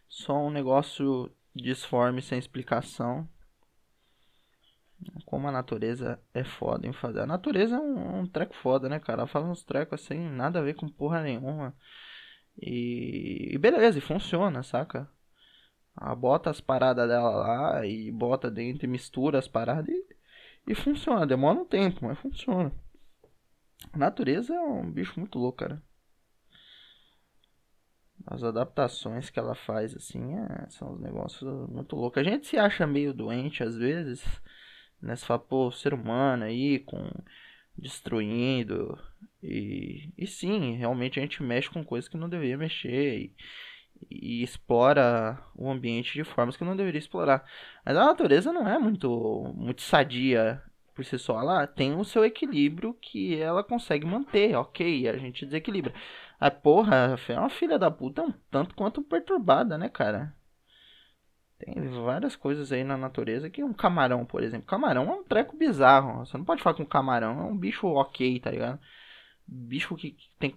Só 0.08 0.38
um 0.38 0.52
negócio 0.52 1.32
disforme 1.56 2.22
sem 2.22 2.38
explicação. 2.38 3.28
Como 5.26 5.48
a 5.48 5.52
natureza 5.52 6.20
é 6.34 6.44
foda 6.44 6.88
em 6.88 6.94
fazer. 6.94 7.22
A 7.22 7.26
natureza 7.26 7.76
é 7.76 7.80
um, 7.80 8.20
um 8.22 8.28
treco 8.28 8.56
foda, 8.56 8.90
né, 8.90 9.00
cara? 9.00 9.22
Ela 9.22 9.28
faz 9.28 9.46
uns 9.46 9.64
trecos 9.64 10.02
assim, 10.02 10.18
nada 10.30 10.60
a 10.60 10.62
ver 10.62 10.76
com 10.76 10.90
porra 10.90 11.22
nenhuma. 11.22 11.76
E, 12.62 13.50
e 13.54 13.58
beleza, 13.58 13.98
e 13.98 14.02
funciona, 14.02 14.64
saca? 14.64 15.10
Ela 16.00 16.16
bota 16.16 16.50
as 16.50 16.62
paradas 16.62 17.08
dela 17.08 17.30
lá 17.30 17.86
e 17.86 18.12
bota 18.12 18.50
dentro 18.50 18.86
e 18.86 18.88
mistura 18.88 19.40
as 19.40 19.48
paradas 19.48 19.90
e, 19.90 20.06
e 20.68 20.76
funciona. 20.76 21.26
Demora 21.26 21.60
um 21.60 21.66
tempo, 21.66 22.06
mas 22.06 22.18
funciona. 22.20 22.72
A 23.94 23.98
natureza 23.98 24.54
é 24.54 24.60
um 24.60 24.92
bicho 24.92 25.20
muito 25.20 25.40
louco, 25.40 25.60
cara. 25.60 25.82
As 28.28 28.44
adaptações 28.44 29.30
que 29.30 29.40
ela 29.40 29.56
faz, 29.56 29.96
assim, 29.96 30.36
é, 30.36 30.70
são 30.70 30.94
uns 30.94 31.00
negócios 31.00 31.70
muito 31.70 31.96
loucos. 31.96 32.20
A 32.20 32.24
gente 32.24 32.48
se 32.48 32.58
acha 32.58 32.86
meio 32.86 33.14
doente 33.14 33.64
às 33.64 33.76
vezes, 33.76 34.24
né? 35.02 35.16
Você 35.16 35.26
fala, 35.26 35.40
pô, 35.40 35.72
ser 35.72 35.94
humano 35.94 36.44
aí, 36.44 36.80
com 36.80 37.10
destruindo. 37.78 38.98
E, 39.42 40.12
e 40.18 40.28
sim, 40.28 40.76
realmente 40.76 41.20
a 41.20 41.22
gente 41.22 41.42
mexe 41.42 41.70
com 41.70 41.84
coisas 41.84 42.10
que 42.10 42.18
não 42.18 42.30
deveria 42.30 42.58
mexer. 42.58 43.20
E, 43.20 43.36
e 44.10 44.44
explora 44.44 45.38
o 45.56 45.70
ambiente 45.70 46.14
de 46.14 46.24
formas 46.24 46.56
que 46.56 46.64
não 46.64 46.76
deveria 46.76 47.00
explorar. 47.00 47.46
Mas 47.86 47.98
a 47.98 48.06
natureza 48.06 48.52
não 48.54 48.68
é 48.68 48.78
muito, 48.78 49.54
muito 49.56 49.82
sadia 49.82 50.62
por 50.96 51.06
si 51.06 51.18
só. 51.18 51.40
Ela 51.40 51.68
tem 51.68 51.96
o 51.96 52.04
seu 52.04 52.26
equilíbrio 52.26 52.94
que 52.94 53.40
ela 53.40 53.64
consegue 53.64 54.06
manter, 54.06 54.56
ok, 54.56 55.08
a 55.08 55.18
gente 55.18 55.46
desequilibra. 55.46 55.94
A 56.40 56.50
porra, 56.50 57.16
é 57.28 57.40
uma 57.40 57.50
filha 57.50 57.78
da 57.78 57.92
puta 57.92 58.22
um 58.24 58.32
tanto 58.50 58.76
quanto 58.76 59.02
perturbada, 59.02 59.78
né, 59.78 59.90
cara? 59.90 60.34
Tem 61.60 61.76
várias 62.06 62.38
coisas 62.38 62.72
aí 62.72 62.84
na 62.86 62.98
natureza 62.98 63.50
que 63.50 63.64
um 63.64 63.74
camarão, 63.74 64.26
por 64.26 64.42
exemplo. 64.42 64.66
Camarão 64.66 65.10
é 65.10 65.16
um 65.16 65.24
treco 65.24 65.58
bizarro. 65.58 66.26
Você 66.26 66.38
não 66.38 66.46
pode 66.46 66.64
falar 66.64 66.76
com 66.76 66.84
um 66.84 66.86
camarão, 66.86 67.40
é 67.42 67.44
um 67.44 67.58
bicho 67.58 67.86
ok, 67.86 68.40
tá 68.40 68.50
ligado? 68.50 68.80
Bicho 69.46 69.96
que 69.96 70.16
tem 70.40 70.56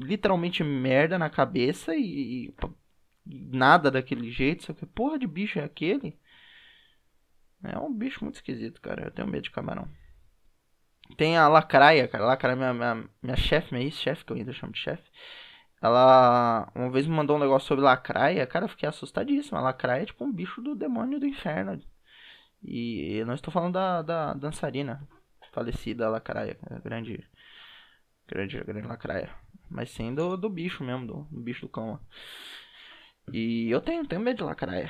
literalmente 0.00 0.62
merda 0.62 1.18
na 1.18 1.30
cabeça 1.30 1.94
e, 1.96 2.48
e 2.48 2.54
nada 3.26 3.90
daquele 3.90 4.30
jeito. 4.30 4.64
Só 4.64 4.74
que 4.74 4.84
porra 4.84 5.18
de 5.18 5.26
bicho 5.26 5.58
é 5.58 5.64
aquele? 5.64 6.18
É 7.62 7.78
um 7.78 7.92
bicho 7.92 8.22
muito 8.22 8.36
esquisito, 8.36 8.80
cara. 8.82 9.06
Eu 9.06 9.10
tenho 9.10 9.28
medo 9.28 9.44
de 9.44 9.50
camarão. 9.50 9.88
Tem 11.16 11.38
a 11.38 11.48
lacraia, 11.48 12.06
cara. 12.06 12.26
Lacraia, 12.26 12.56
minha, 12.56 12.74
minha, 12.74 13.08
minha 13.22 13.36
chefe, 13.36 13.72
minha 13.72 13.86
ex-chefe, 13.86 14.24
que 14.24 14.32
eu 14.32 14.36
ainda 14.36 14.52
chamo 14.52 14.72
de 14.72 14.78
chefe. 14.80 15.04
Ela 15.84 16.72
uma 16.74 16.90
vez 16.90 17.06
me 17.06 17.14
mandou 17.14 17.36
um 17.36 17.40
negócio 17.40 17.68
sobre 17.68 17.84
lacraia. 17.84 18.46
Cara, 18.46 18.64
eu 18.64 18.70
fiquei 18.70 18.88
assustadíssimo. 18.88 19.58
A 19.58 19.60
lacraia 19.60 20.02
é 20.02 20.06
tipo 20.06 20.24
um 20.24 20.32
bicho 20.32 20.62
do 20.62 20.74
demônio 20.74 21.20
do 21.20 21.26
inferno. 21.26 21.78
E 22.62 23.16
eu 23.18 23.26
não 23.26 23.34
estou 23.34 23.52
falando 23.52 23.74
da, 23.74 24.00
da 24.00 24.32
dançarina 24.32 25.06
falecida, 25.52 26.08
lacraia. 26.08 26.58
A 26.70 26.78
grande, 26.78 27.22
grande, 28.26 28.58
grande 28.64 28.88
lacraia. 28.88 29.30
Mas 29.68 29.90
sim 29.90 30.14
do, 30.14 30.38
do 30.38 30.48
bicho 30.48 30.82
mesmo, 30.82 31.06
do, 31.06 31.24
do 31.24 31.40
bicho 31.42 31.66
do 31.66 31.68
cão. 31.68 32.00
E 33.30 33.68
eu 33.70 33.82
tenho, 33.82 34.06
tenho 34.06 34.22
medo 34.22 34.38
de 34.38 34.44
lacraia. 34.44 34.88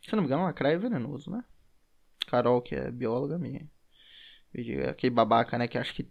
Se 0.00 0.16
não 0.16 0.22
me 0.22 0.28
engano, 0.28 0.44
lacraia 0.44 0.76
é 0.76 0.78
venenoso, 0.78 1.30
né? 1.30 1.44
Carol, 2.26 2.62
que 2.62 2.74
é 2.74 2.90
bióloga, 2.90 3.38
me, 3.38 3.70
Aquele 4.88 5.14
babaca, 5.14 5.56
né? 5.56 5.66
Que 5.66 5.78
acha 5.78 5.92
que 5.94 6.06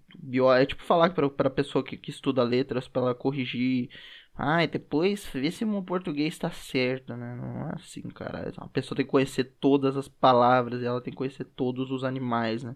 é 0.55 0.65
tipo 0.65 0.83
falar 0.83 1.11
pra, 1.11 1.29
pra 1.29 1.49
pessoa 1.49 1.83
que, 1.83 1.95
que 1.95 2.09
estuda 2.09 2.43
letras 2.43 2.87
pra 2.87 3.01
ela 3.01 3.15
corrigir. 3.15 3.89
Ah, 4.35 4.63
e 4.63 4.67
depois 4.67 5.25
vê 5.33 5.51
se 5.51 5.63
o 5.65 5.83
português 5.83 6.37
tá 6.37 6.49
certo, 6.51 7.15
né? 7.15 7.35
Não 7.35 7.69
é 7.69 7.75
assim, 7.75 8.01
cara. 8.09 8.51
A 8.57 8.67
pessoa 8.69 8.95
tem 8.95 9.05
que 9.05 9.11
conhecer 9.11 9.43
todas 9.59 9.95
as 9.95 10.07
palavras 10.07 10.81
e 10.81 10.85
ela 10.85 11.01
tem 11.01 11.11
que 11.11 11.17
conhecer 11.17 11.45
todos 11.45 11.91
os 11.91 12.03
animais, 12.03 12.63
né? 12.63 12.75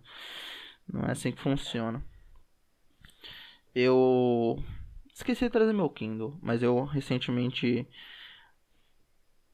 Não 0.87 1.03
é 1.05 1.11
assim 1.11 1.31
que 1.31 1.41
funciona. 1.41 2.03
Eu 3.73 4.63
esqueci 5.13 5.45
de 5.45 5.49
trazer 5.51 5.73
meu 5.73 5.89
Kindle, 5.89 6.37
mas 6.41 6.61
eu 6.63 6.83
recentemente 6.85 7.87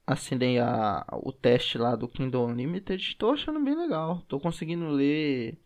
assinei 0.06 0.60
a, 0.60 1.06
o 1.24 1.32
teste 1.32 1.78
lá 1.78 1.96
do 1.96 2.08
Kindle 2.08 2.48
Unlimited. 2.48 3.16
Tô 3.18 3.32
achando 3.32 3.64
bem 3.64 3.76
legal. 3.76 4.22
Tô 4.28 4.40
conseguindo 4.40 4.90
ler 4.90 5.58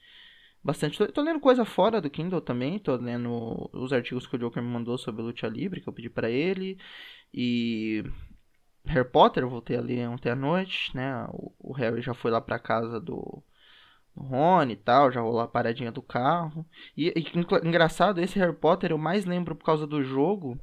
bastante. 0.66 0.98
Tô, 0.98 1.08
tô, 1.08 1.22
lendo 1.22 1.40
coisa 1.40 1.64
fora 1.64 2.02
do 2.02 2.10
Kindle 2.10 2.42
também. 2.42 2.80
Tô 2.80 2.96
lendo 2.96 3.70
os 3.74 3.94
artigos 3.94 4.26
que 4.28 4.36
o 4.36 4.40
Joker 4.40 4.64
me 4.64 4.70
mandou 4.70 4.98
sobre 4.98 5.22
Luta 5.22 5.48
Livre, 5.48 5.80
que 5.82 5.88
eu 5.88 5.94
pedi 5.94 6.10
para 6.10 6.30
ele. 6.30 6.78
E 7.34 8.04
Harry 8.86 9.10
Potter, 9.10 9.44
eu 9.44 9.50
voltei 9.50 9.78
a 9.78 9.82
ler 9.82 10.10
ontem 10.10 10.32
à 10.32 10.36
noite, 10.36 10.96
né? 10.96 11.26
O, 11.30 11.54
o 11.60 11.74
Harry 11.74 12.02
já 12.02 12.14
foi 12.14 12.32
lá 12.32 12.42
pra 12.42 12.60
casa 12.60 13.00
do, 13.00 13.44
do 14.16 14.24
Rony 14.24 14.74
e 14.74 14.78
tal, 14.78 15.12
já 15.12 15.22
rolou 15.22 15.42
a 15.42 15.48
paradinha 15.48 15.92
do 15.92 16.02
carro. 16.02 16.66
E, 16.98 17.14
e 17.16 17.68
engraçado, 17.68 18.20
esse 18.22 18.40
Harry 18.40 18.56
Potter 18.56 18.92
eu 18.92 18.98
mais 18.98 19.26
lembro 19.26 19.56
por 19.56 19.66
causa 19.66 19.86
do 19.88 20.04
jogo 20.04 20.60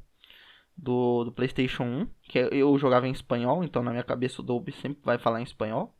do, 0.76 1.24
do 1.24 1.32
PlayStation 1.32 1.84
1, 1.84 2.08
que 2.24 2.38
eu 2.38 2.76
jogava 2.78 3.06
em 3.08 3.12
espanhol, 3.12 3.62
então 3.64 3.82
na 3.82 3.90
minha 3.92 4.04
cabeça 4.04 4.42
o 4.42 4.44
Dolby 4.44 4.72
sempre 4.72 5.02
vai 5.04 5.18
falar 5.18 5.40
em 5.40 5.44
espanhol 5.44 5.94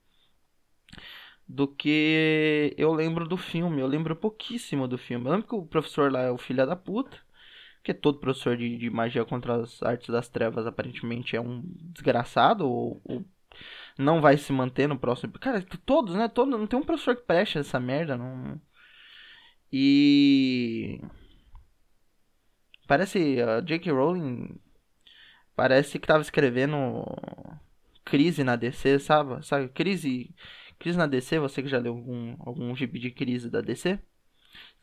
do 1.53 1.69
que 1.69 2.75
eu 2.79 2.93
lembro 2.93 3.29
do 3.29 3.37
filme. 3.37 3.81
Eu 3.81 3.87
lembro 3.87 4.17
pouquíssimo 4.17 4.89
do 4.89 4.97
filme. 4.97 5.27
Eu 5.27 5.33
lembro 5.33 5.49
que 5.49 5.55
o 5.55 5.67
professor 5.67 6.11
lá 6.11 6.23
é 6.23 6.31
o 6.31 6.39
filho 6.39 6.67
da 6.67 6.75
puta. 6.77 7.19
Que 7.85 7.93
todo 7.93 8.21
professor 8.21 8.57
de, 8.57 8.79
de 8.79 8.89
magia 8.91 9.25
contra 9.25 9.57
as 9.57 9.83
artes 9.83 10.09
das 10.09 10.29
trevas 10.29 10.67
aparentemente 10.67 11.37
é 11.37 11.41
um 11.41 11.63
desgraçado 11.65 12.67
ou, 12.69 13.03
ou 13.05 13.25
não 13.99 14.21
vai 14.21 14.39
se 14.39 14.53
manter 14.53 14.89
no 14.89 14.99
próximo. 14.99 15.33
Cara, 15.35 15.63
todos, 15.85 16.15
né? 16.15 16.29
Todo, 16.29 16.57
não 16.57 16.67
tem 16.67 16.79
um 16.79 16.85
professor 16.85 17.17
que 17.17 17.27
preste 17.27 17.59
essa 17.59 17.79
merda. 17.81 18.17
Não... 18.17 18.61
E. 19.73 21.01
Parece. 22.87 23.43
A 23.43 23.61
J.K. 23.61 23.93
Rowling. 23.93 24.59
Parece 25.57 25.99
que 25.99 26.07
tava 26.07 26.23
escrevendo. 26.23 27.05
Crise 28.05 28.43
na 28.45 28.57
DC, 28.57 28.99
sabe? 29.01 29.45
Sabe? 29.47 29.69
Crise 29.69 30.35
Crise 30.83 30.99
na 30.99 31.07
DC, 31.07 31.39
você 31.39 31.63
que 31.63 31.69
já 31.69 31.79
leu 31.79 31.93
algum, 31.95 32.35
algum 32.41 32.75
gibi 32.75 32.99
de 32.99 33.13
crise 33.13 33.49
da 33.49 33.61
DC? 33.61 34.01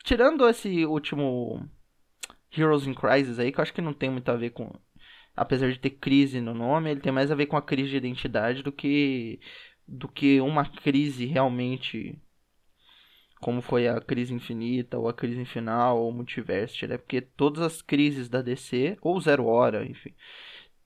Tirando 0.02 0.48
esse 0.48 0.86
último 0.86 1.68
Heroes 2.56 2.86
in 2.86 2.94
Crisis 2.94 3.38
aí, 3.38 3.52
que 3.52 3.60
eu 3.60 3.62
acho 3.62 3.74
que 3.74 3.82
não 3.82 3.92
tem 3.92 4.08
muito 4.08 4.30
a 4.30 4.34
ver 4.34 4.48
com. 4.48 4.72
Apesar 5.36 5.70
de 5.70 5.78
ter 5.78 5.90
crise 5.90 6.40
no 6.40 6.54
nome, 6.54 6.90
ele 6.90 7.00
tem 7.00 7.12
mais 7.12 7.30
a 7.30 7.34
ver 7.34 7.44
com 7.44 7.56
a 7.58 7.60
crise 7.60 7.90
de 7.90 7.98
identidade 7.98 8.62
do 8.62 8.72
que. 8.72 9.40
do 9.86 10.08
que 10.08 10.40
uma 10.40 10.64
crise 10.64 11.26
realmente. 11.26 12.18
Como 13.38 13.60
foi 13.60 13.86
a 13.86 14.00
crise 14.00 14.32
infinita, 14.32 14.98
ou 14.98 15.06
a 15.06 15.12
crise 15.12 15.44
final, 15.44 15.98
ou 15.98 16.08
o 16.08 16.14
multiverso, 16.14 16.86
né? 16.86 16.96
Porque 16.96 17.20
todas 17.20 17.62
as 17.62 17.82
crises 17.82 18.26
da 18.26 18.40
DC, 18.40 18.96
ou 19.02 19.20
Zero 19.20 19.44
Hora, 19.44 19.84
enfim 19.84 20.14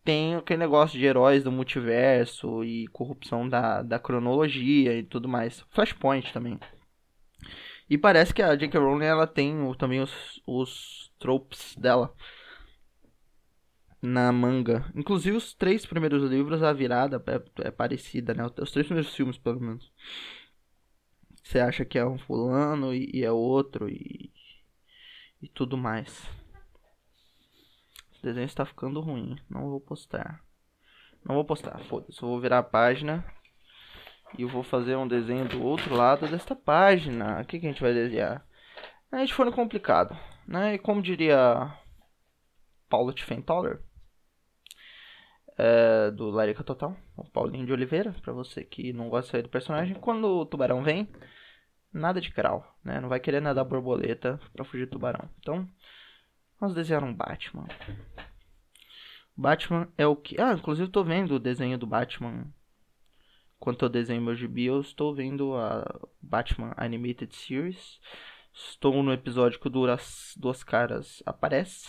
tem 0.05 0.35
aquele 0.37 0.59
negócio 0.59 0.99
de 0.99 1.05
heróis 1.05 1.43
do 1.43 1.51
multiverso 1.51 2.63
e 2.63 2.87
corrupção 2.89 3.49
da, 3.49 3.83
da 3.83 3.99
cronologia 3.99 4.97
e 4.99 5.03
tudo 5.03 5.29
mais. 5.29 5.65
Flashpoint 5.71 6.33
também. 6.33 6.61
E 7.89 7.97
parece 7.99 8.33
que 8.35 8.43
a 8.43 8.55
J.K. 8.55 8.79
Rowling 8.79 9.05
ela 9.05 9.27
tem 9.27 9.57
também 9.79 10.01
os, 10.01 10.43
os 10.47 11.13
tropes 11.19 11.75
dela 11.77 12.15
na 14.03 14.31
manga. 14.31 14.91
Inclusive 14.95 15.37
os 15.37 15.55
três 15.55 15.87
primeiros 15.87 16.23
livros, 16.31 16.63
a 16.63 16.73
virada 16.73 17.23
é, 17.27 17.69
é 17.69 17.71
parecida, 17.71 18.35
né? 18.35 18.45
Os 18.61 18.71
três 18.71 18.87
primeiros 18.87 19.15
filmes, 19.15 19.39
pelo 19.39 19.61
menos. 19.61 19.91
Você 21.43 21.59
acha 21.61 21.85
que 21.85 21.99
é 21.99 22.07
um 22.07 22.19
fulano 22.19 22.95
e, 22.95 23.11
e 23.15 23.25
é 23.25 23.33
outro 23.33 23.89
e, 23.89 24.33
e 25.43 25.49
tudo 25.49 25.77
mais 25.77 26.29
desenho 28.25 28.47
está 28.47 28.65
ficando 28.65 29.01
ruim. 29.01 29.39
Não 29.49 29.71
vou 29.71 29.81
postar. 29.81 30.41
Não 31.25 31.35
vou 31.35 31.45
postar, 31.45 31.79
foda-se. 31.85 32.23
Eu 32.23 32.29
vou 32.29 32.41
virar 32.41 32.59
a 32.59 32.63
página. 32.63 33.25
E 34.37 34.43
eu 34.43 34.49
vou 34.49 34.63
fazer 34.63 34.97
um 34.97 35.07
desenho 35.07 35.49
do 35.49 35.63
outro 35.63 35.95
lado 35.95 36.27
desta 36.27 36.57
página. 36.57 37.41
O 37.41 37.45
que, 37.45 37.61
que 37.61 37.67
a 37.67 37.71
gente 37.71 37.83
vai 37.83 37.95
desenhar? 37.95 38.45
A 39.13 39.19
gente 39.19 39.33
foi 39.33 39.45
no 39.45 39.53
complicado. 39.53 40.19
Né? 40.47 40.75
E 40.75 40.79
como 40.79 41.01
diria 41.01 41.73
Paulo 42.89 43.13
Tiffenthaler, 43.13 43.81
é, 45.57 46.11
do 46.11 46.31
Larica 46.31 46.65
Total, 46.65 46.97
o 47.17 47.25
Paulinho 47.25 47.67
de 47.67 47.73
Oliveira, 47.73 48.15
para 48.23 48.33
você 48.33 48.65
que 48.65 48.93
não 48.93 49.09
gosta 49.09 49.41
do 49.43 49.49
personagem, 49.49 49.95
quando 49.95 50.27
o 50.27 50.47
tubarão 50.47 50.83
vem, 50.83 51.09
nada 51.93 52.21
de 52.21 52.31
crawl, 52.31 52.65
né? 52.85 53.01
Não 53.01 53.09
vai 53.09 53.21
querer 53.21 53.41
nadar 53.41 53.65
borboleta 53.65 54.41
para 54.53 54.65
fugir 54.65 54.87
do 54.87 54.93
tubarão. 54.93 55.29
Então, 55.39 55.69
Vamos 56.61 56.75
desenhar 56.75 57.05
um 57.05 57.15
Batman. 57.15 57.67
Batman 59.37 59.89
é 59.99 60.07
o 60.07 60.17
que. 60.17 60.41
Ah, 60.41 60.53
inclusive 60.53 60.91
tô 60.91 61.03
vendo 61.03 61.35
o 61.35 61.41
desenho 61.41 61.79
do 61.79 61.87
Batman 61.87 62.53
enquanto 63.65 63.83
eu 63.83 63.89
desenho 63.89 64.21
meu 64.21 64.35
gibi, 64.35 64.67
eu 64.67 64.79
estou 64.79 65.15
vendo 65.15 65.57
a 65.57 65.83
Batman 66.21 66.75
Animated 66.77 67.35
Series. 67.35 67.99
Estou 68.53 69.03
no 69.03 69.11
episódio 69.11 69.59
que 69.59 69.67
o 69.69 69.71
Duras 69.71 70.35
Duas 70.37 70.63
Caras 70.63 71.23
aparece. 71.25 71.89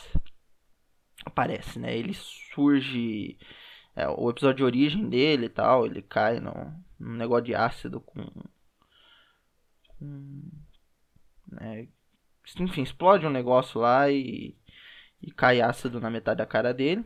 Aparece, 1.25 1.77
né? 1.77 1.95
Ele 1.95 2.13
surge. 2.13 3.37
É, 3.93 4.07
o 4.07 4.29
episódio 4.29 4.57
de 4.57 4.63
origem 4.63 5.09
dele 5.09 5.47
e 5.47 5.49
tal. 5.49 5.85
Ele 5.85 6.01
cai 6.01 6.39
num, 6.39 6.73
num 6.97 7.15
negócio 7.15 7.43
de 7.43 7.53
ácido 7.53 7.99
com. 7.99 8.25
com 9.99 10.41
né? 11.51 11.89
Enfim, 12.59 12.83
explode 12.83 13.25
um 13.25 13.29
negócio 13.29 13.79
lá 13.81 14.09
e. 14.09 14.55
E 15.21 15.31
cai 15.31 15.61
ácido 15.61 15.99
na 15.99 16.09
metade 16.09 16.37
da 16.37 16.45
cara 16.45 16.73
dele. 16.73 17.03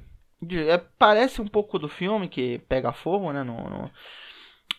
É, 0.68 0.78
parece 0.78 1.42
um 1.42 1.48
pouco 1.48 1.78
do 1.78 1.88
filme 1.90 2.28
que 2.30 2.60
pega 2.60 2.92
fogo, 2.92 3.32
né? 3.32 3.44
No, 3.44 3.70
no, 3.70 3.92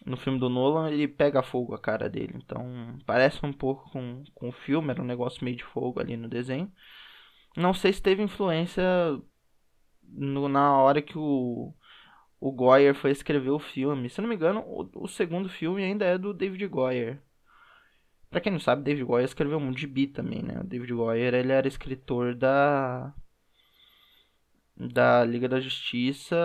no, 0.07 0.17
filme 0.17 0.38
do 0.38 0.49
Nolan, 0.49 0.90
ele 0.90 1.09
pega 1.09 1.43
fogo 1.43 1.75
a 1.75 1.79
cara 1.79 2.09
dele. 2.09 2.35
Então, 2.37 2.99
parece 3.07 3.45
um 3.45 3.52
pouco 3.52 3.90
com, 3.90 4.25
com 4.35 4.49
o 4.49 4.52
filme, 4.52 4.90
era 4.90 5.02
um 5.02 5.07
negócio 5.07 5.45
meio 5.45 5.57
de 5.57 5.64
fogo 5.64 6.00
ali 6.00 6.17
no 6.17 6.29
desenho. 6.29 6.71
Não 7.57 7.75
sei 7.75 7.93
se 7.93 8.02
teve 8.02 8.23
influência 8.23 8.83
no, 10.02 10.49
na 10.49 10.76
hora 10.79 11.02
que 11.02 11.19
o, 11.19 11.75
o 12.40 12.52
Goyer 12.52 12.95
foi 12.95 13.11
escrever 13.11 13.50
o 13.50 13.59
filme. 13.59 14.09
Se 14.09 14.21
não 14.21 14.29
me 14.29 14.35
engano, 14.35 14.61
o, 14.67 15.05
o 15.05 15.09
segundo 15.09 15.49
filme 15.49 15.83
ainda 15.85 16.05
é 16.05 16.19
do 16.19 16.33
David 16.33 16.67
Goyer. 16.69 17.23
Pra 18.31 18.41
quem 18.41 18.53
não 18.53 18.61
sabe, 18.61 18.85
David 18.85 19.05
Goyer 19.05 19.25
escreveu 19.25 19.59
um 19.59 19.77
gibi 19.77 20.07
também, 20.07 20.43
né? 20.43 20.61
O 20.61 20.65
David 20.65 20.93
Goyer, 20.95 21.35
ele 21.35 21.53
era 21.53 21.67
escritor 21.69 22.35
da 22.35 23.13
da 24.77 25.25
Liga 25.25 25.49
da 25.49 25.61
Justiça 25.61 26.37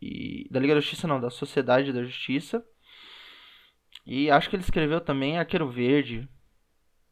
e 0.00 0.46
da 0.50 0.60
Liga 0.60 0.74
da 0.74 0.80
Justiça 0.80 1.08
não, 1.08 1.20
da 1.20 1.30
Sociedade 1.30 1.92
da 1.92 2.04
Justiça. 2.04 2.64
E 4.06 4.30
acho 4.30 4.48
que 4.48 4.56
ele 4.56 4.62
escreveu 4.62 5.00
também 5.00 5.38
Arqueiro 5.38 5.68
Verde. 5.70 6.28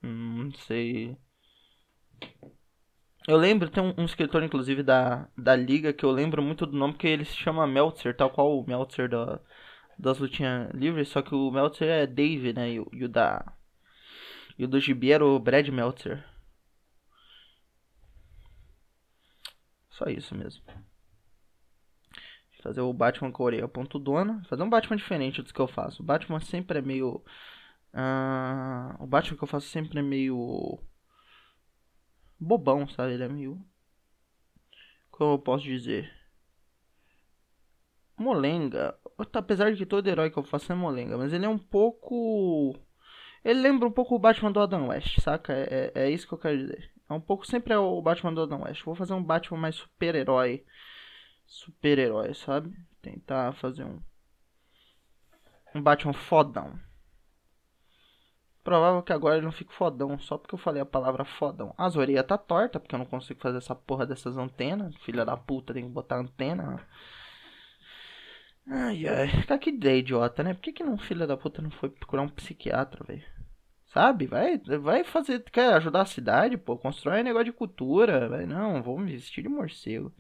Hum, 0.03 0.45
não 0.45 0.53
sei. 0.53 1.17
Eu 3.29 3.37
lembro, 3.37 3.69
tem 3.69 3.83
um, 3.83 3.95
um, 3.99 4.05
escritor 4.05 4.43
inclusive 4.43 4.83
da, 4.83 5.29
da 5.37 5.57
Liga 5.57 5.93
que 5.93 6.05
eu 6.05 6.11
lembro 6.13 6.43
muito 6.43 6.65
do 6.65 6.77
nome 6.77 6.95
porque 6.95 7.09
ele 7.09 7.25
se 7.25 7.35
chama 7.37 7.67
Meltzer, 7.67 8.17
tal 8.17 8.31
qual 8.31 8.57
o 8.59 8.65
Meltzer 8.67 9.09
da, 9.09 9.41
das 9.99 10.19
lutinhas 10.19 10.71
livres, 10.73 11.09
só 11.09 11.23
que 11.23 11.35
o 11.35 11.51
Meltzer 11.51 11.89
é 11.89 12.07
Dave, 12.07 12.53
né? 12.53 12.71
E, 12.71 12.85
e 12.93 13.05
o 13.05 13.09
da. 13.09 13.56
E 14.59 14.65
o 14.65 14.69
do 14.69 14.81
Gibi 14.81 15.13
era 15.13 15.25
o 15.25 15.39
Brad 15.39 15.69
Meltzer. 15.69 16.25
Só 19.91 20.07
isso 20.07 20.35
mesmo. 20.35 20.63
Fazer 22.63 22.81
o 22.81 22.93
Batman 22.93 23.31
com 23.31 23.43
a 23.43 23.47
orelha 23.47 23.69
pontudona. 23.69 24.43
Fazer 24.49 24.63
um 24.63 24.69
Batman 24.69 24.97
diferente 24.97 25.41
dos 25.41 25.53
que 25.53 25.61
eu 25.61 25.69
faço. 25.69 26.03
O 26.03 26.05
Batman 26.05 26.41
sempre 26.41 26.79
é 26.79 26.83
meio. 26.83 27.23
Uh, 27.95 29.03
o 29.03 29.07
Batman 29.07 29.39
que 29.39 29.45
eu 29.45 29.49
faço 29.49 29.69
sempre 29.69 30.01
é 30.01 30.03
meio. 30.03 30.79
Bobão, 32.41 32.89
sabe? 32.89 33.13
Ele 33.15 33.25
é 33.25 33.29
meio. 33.29 33.65
Como 35.11 35.35
eu 35.35 35.39
posso 35.39 35.65
dizer? 35.65 36.13
Molenga. 38.19 38.99
Apesar 39.33 39.71
de 39.71 39.79
que 39.79 39.87
todo 39.87 40.09
herói 40.09 40.31
que 40.31 40.39
eu 40.39 40.43
faço 40.43 40.73
é 40.73 40.75
molenga. 40.75 41.17
Mas 41.17 41.33
ele 41.33 41.47
é 41.47 41.49
um 41.49 41.59
pouco. 41.59 42.75
Ele 43.47 43.61
lembra 43.61 43.87
um 43.87 43.93
pouco 43.93 44.17
o 44.17 44.19
Batman 44.19 44.51
do 44.51 44.59
Adam 44.59 44.89
West, 44.89 45.21
saca? 45.21 45.53
É, 45.53 45.93
é, 45.95 46.03
é 46.07 46.11
isso 46.11 46.27
que 46.27 46.35
eu 46.35 46.39
quero 46.39 46.59
dizer. 46.59 46.91
É 47.09 47.13
um 47.13 47.21
pouco 47.21 47.47
sempre 47.47 47.73
é 47.73 47.79
o 47.79 48.03
Batman 48.03 48.35
do 48.35 48.43
Adam 48.43 48.65
West. 48.65 48.83
Vou 48.83 48.97
fazer 48.97 49.15
um 49.15 49.23
Batman 49.23 49.57
mais 49.57 49.77
super-herói. 49.77 50.65
Super-herói, 51.47 52.35
sabe? 52.35 52.77
Tentar 53.01 53.53
fazer 53.53 53.85
um. 53.85 54.01
Um 55.73 55.81
Batman 55.81 56.13
fodão. 56.13 56.77
Provável 58.65 59.01
que 59.05 59.13
agora 59.13 59.37
ele 59.37 59.45
não 59.45 59.53
fique 59.53 59.73
fodão, 59.73 60.19
só 60.19 60.37
porque 60.37 60.57
eu 60.57 60.59
falei 60.59 60.83
a 60.83 60.87
palavra 60.87 61.25
fodão. 61.25 61.73
As 61.79 61.95
orelhas 61.95 62.27
tá 62.27 62.37
torta, 62.37 62.81
porque 62.81 62.97
eu 62.97 62.99
não 62.99 63.07
consigo 63.07 63.39
fazer 63.39 63.59
essa 63.59 63.77
porra 63.77 64.05
dessas 64.05 64.37
antenas. 64.37 64.93
Filha 65.05 65.25
da 65.25 65.37
puta, 65.37 65.73
tem 65.73 65.85
que 65.85 65.89
botar 65.89 66.17
antena. 66.17 66.85
Ai 68.69 69.07
ai. 69.07 69.29
Cara, 69.47 69.61
que 69.61 69.71
ideia 69.71 69.99
idiota, 70.01 70.43
né? 70.43 70.53
Por 70.53 70.63
que, 70.63 70.73
que 70.73 70.83
não, 70.83 70.99
filha 70.99 71.29
da 71.29 71.37
puta, 71.37 71.63
não 71.63 71.71
foi 71.71 71.89
procurar 71.89 72.23
um 72.23 72.29
psiquiatra, 72.29 73.05
velho? 73.05 73.36
Sabe? 73.97 74.27
Vai, 74.27 74.59
vai 74.59 75.05
fazer. 75.05 75.43
Quer 75.45 75.73
ajudar 75.73 76.03
a 76.03 76.05
cidade, 76.05 76.59
pô? 76.59 76.77
Constrói 76.77 77.23
um 77.23 77.25
negócio 77.25 77.47
de 77.47 77.53
cultura. 77.53 78.29
Vai, 78.29 78.45
não, 78.45 78.83
me 78.99 79.13
vestir 79.13 79.41
de 79.43 79.49
morcego. 79.49 80.13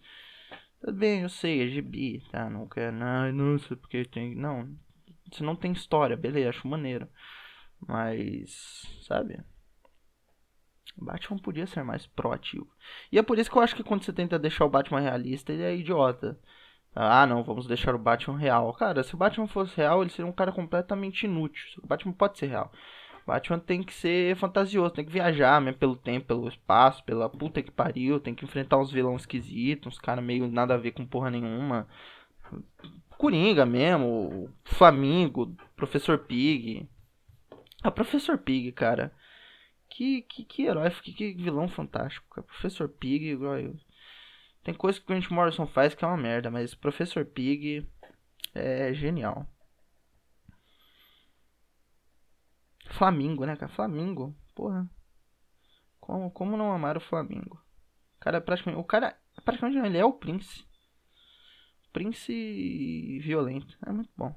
Tudo 0.81 0.95
bem, 0.95 1.21
eu 1.21 1.29
sei, 1.29 1.63
é 1.63 1.69
gibi, 1.69 2.23
tá? 2.33 2.49
Não 2.49 2.67
quero. 2.67 2.97
Não, 2.97 3.31
nossa, 3.33 3.77
porque 3.77 4.07
tem. 4.07 4.35
Não. 4.35 4.75
Você 5.31 5.45
não 5.45 5.55
tem 5.55 5.73
história, 5.73 6.17
beleza, 6.17 6.49
acho 6.49 6.67
maneiro. 6.67 7.07
Mas. 7.87 8.87
Sabe? 9.07 9.45
Batman 10.97 11.37
podia 11.39 11.67
ser 11.67 11.83
mais 11.85 12.07
proativo. 12.07 12.67
E 13.13 13.19
é 13.19 13.23
por 13.23 13.39
isso 13.39 13.51
que 13.51 13.59
eu 13.59 13.63
acho 13.63 13.77
que 13.77 13.85
quando 13.85 14.05
você 14.05 14.13
tenta 14.13 14.39
deixar 14.39 14.65
o 14.65 14.71
Batman 14.71 15.01
realista, 15.01 15.53
ele 15.53 15.63
é 15.63 15.77
idiota. 15.77 16.41
Ah, 16.95 17.27
não, 17.27 17.45
vamos 17.45 17.67
deixar 17.67 17.95
o 17.95 17.99
Batman 17.99 18.39
real. 18.39 18.73
Cara, 18.73 19.03
se 19.03 19.15
o 19.15 19.19
Batman 19.19 19.47
fosse 19.47 19.77
real, 19.77 20.01
ele 20.01 20.11
seria 20.11 20.27
um 20.27 20.33
cara 20.33 20.51
completamente 20.51 21.25
inútil. 21.27 21.63
O 21.83 21.87
Batman 21.87 22.15
pode 22.15 22.39
ser 22.39 22.47
real. 22.47 22.73
Batman 23.27 23.59
tem 23.59 23.83
que 23.83 23.93
ser 23.93 24.37
fantasioso, 24.37 24.95
tem 24.95 25.05
que 25.05 25.13
viajar 25.13 25.61
mesmo 25.61 25.79
pelo 25.79 25.97
tempo, 25.97 26.27
pelo 26.27 26.49
espaço, 26.49 27.03
pela 27.05 27.29
puta 27.29 27.61
que 27.61 27.73
pariu, 27.73 28.21
tem 28.21 28.35
que 28.35 28.45
enfrentar 28.45 28.79
uns 28.79 28.93
vilões 28.93 29.23
esquisitos, 29.23 29.95
uns 29.95 29.99
caras 29.99 30.25
meio 30.25 30.47
nada 30.47 30.75
a 30.75 30.79
ver 30.79 30.93
com 30.93 31.05
porra 31.05 31.29
nenhuma. 31.29 31.89
Coringa 33.19 33.67
mesmo, 33.67 34.49
Flamingo, 34.65 35.57
Professor 35.75 36.19
Pig. 36.19 36.89
Ah, 37.83 37.91
Professor 37.91 38.39
Pig, 38.39 38.71
cara. 38.71 39.13
Que, 39.89 40.23
que, 40.23 40.45
que 40.45 40.63
herói, 40.65 40.91
que, 40.91 41.13
que 41.13 41.35
vilão 41.35 41.69
fantástico, 41.69 42.27
cara. 42.31 42.47
Professor 42.47 42.89
Pig, 42.89 43.31
igual 43.33 43.59
eu. 43.59 43.75
Tem 44.63 44.75
coisa 44.75 44.99
que 45.01 45.05
o 45.05 45.09
Grant 45.09 45.31
Morrison 45.31 45.67
faz 45.67 45.95
que 45.95 46.05
é 46.05 46.09
uma 46.09 46.17
merda, 46.17 46.51
mas 46.51 46.75
Professor 46.75 47.25
Pig 47.25 47.87
é 48.55 48.93
genial. 48.95 49.47
Flamengo, 52.97 53.45
né, 53.45 53.57
cara? 53.57 53.73
Flamengo. 53.73 54.35
Porra. 54.55 54.89
Como, 56.01 56.31
como 56.31 56.57
não 56.57 56.73
amar 56.73 56.97
o 56.97 57.01
Flamengo? 57.01 57.57
O 58.17 58.21
cara 58.21 58.39
é 58.39 58.41
praticamente. 58.41 58.81
O 58.81 58.85
cara. 58.85 59.19
Praticamente 59.45 59.79
ele 59.79 59.99
é 59.99 60.05
o 60.05 60.13
Prince. 60.13 60.65
Prince 61.93 63.19
violento. 63.21 63.77
É 63.85 63.93
muito 63.93 64.11
bom. 64.17 64.35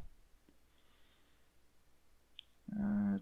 Ah, 2.72 3.20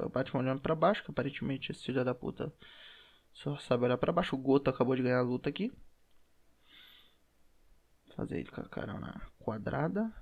o 0.00 0.08
Batman 0.08 0.40
olhando 0.40 0.60
pra 0.60 0.74
baixo, 0.74 1.04
que 1.04 1.10
aparentemente 1.10 1.70
esse 1.72 1.84
filho 1.84 2.04
da 2.04 2.14
puta 2.14 2.52
só 3.32 3.56
sabe 3.58 3.84
olhar 3.84 3.98
pra 3.98 4.12
baixo. 4.12 4.36
O 4.36 4.38
Goto 4.38 4.70
acabou 4.70 4.94
de 4.94 5.02
ganhar 5.02 5.18
a 5.18 5.22
luta 5.22 5.48
aqui. 5.48 5.72
Fazer 8.14 8.40
ele 8.40 8.50
com 8.50 8.60
a 8.60 8.68
cara 8.68 8.98
na 8.98 9.20
quadrada. 9.38 10.12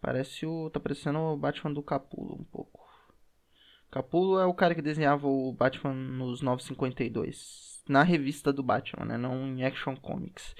Parece 0.00 0.46
o. 0.46 0.70
Tá 0.70 0.78
parecendo 0.78 1.18
o 1.18 1.36
Batman 1.36 1.72
do 1.72 1.82
Capulo 1.82 2.36
um 2.40 2.44
pouco. 2.44 2.88
Capulo 3.90 4.38
é 4.38 4.44
o 4.44 4.54
cara 4.54 4.74
que 4.74 4.82
desenhava 4.82 5.26
o 5.26 5.52
Batman 5.52 5.94
nos 5.94 6.42
952. 6.42 7.82
Na 7.88 8.02
revista 8.02 8.52
do 8.52 8.62
Batman, 8.62 9.06
né? 9.06 9.16
Não 9.16 9.46
em 9.46 9.64
Action 9.64 9.96
Comics. 9.96 10.54